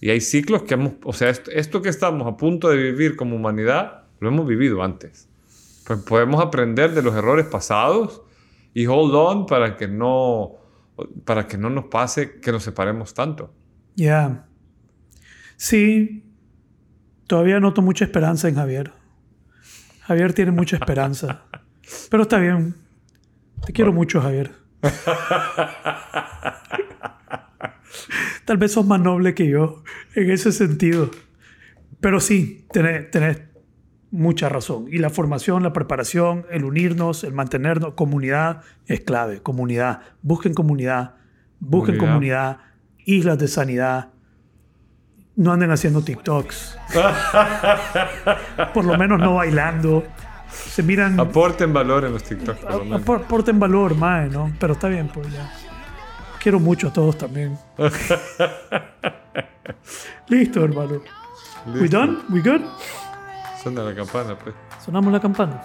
[0.01, 3.15] Y hay ciclos que hemos, o sea, esto, esto que estamos a punto de vivir
[3.15, 5.27] como humanidad, lo hemos vivido antes.
[5.85, 8.21] Pues podemos aprender de los errores pasados
[8.73, 10.53] y hold on para que no,
[11.25, 13.53] para que no nos pase que nos separemos tanto.
[13.95, 14.45] Ya.
[15.57, 16.23] Sí,
[17.27, 18.93] todavía noto mucha esperanza en Javier.
[20.01, 21.45] Javier tiene mucha esperanza.
[22.09, 22.75] Pero está bien.
[23.65, 24.51] Te quiero mucho, Javier.
[28.45, 31.09] Tal vez sos más noble que yo en ese sentido.
[31.99, 33.50] Pero sí, tenés, tenés
[34.11, 34.85] mucha razón.
[34.89, 39.41] Y la formación, la preparación, el unirnos, el mantenernos, comunidad es clave.
[39.41, 40.01] Comunidad.
[40.21, 41.15] Busquen comunidad.
[41.59, 42.57] Busquen Comunidad.
[42.57, 42.57] comunidad.
[43.05, 44.09] Islas de sanidad.
[45.35, 46.77] No anden haciendo TikToks.
[48.73, 50.03] Por lo menos no bailando.
[50.51, 51.17] Se miran.
[51.19, 53.01] Aporten valor en los TikTok, por lo menos.
[53.05, 54.51] apor- Aporten valor, mae, ¿no?
[54.59, 55.49] Pero está bien, pues ya.
[56.43, 57.57] quiero mucho a todos también.
[60.27, 61.01] Listo, hermano.
[61.67, 61.97] We Listo.
[61.99, 62.17] done?
[62.29, 62.61] We good?
[63.61, 64.55] Suena la campana, pues.
[64.83, 65.61] Sonamos la campana.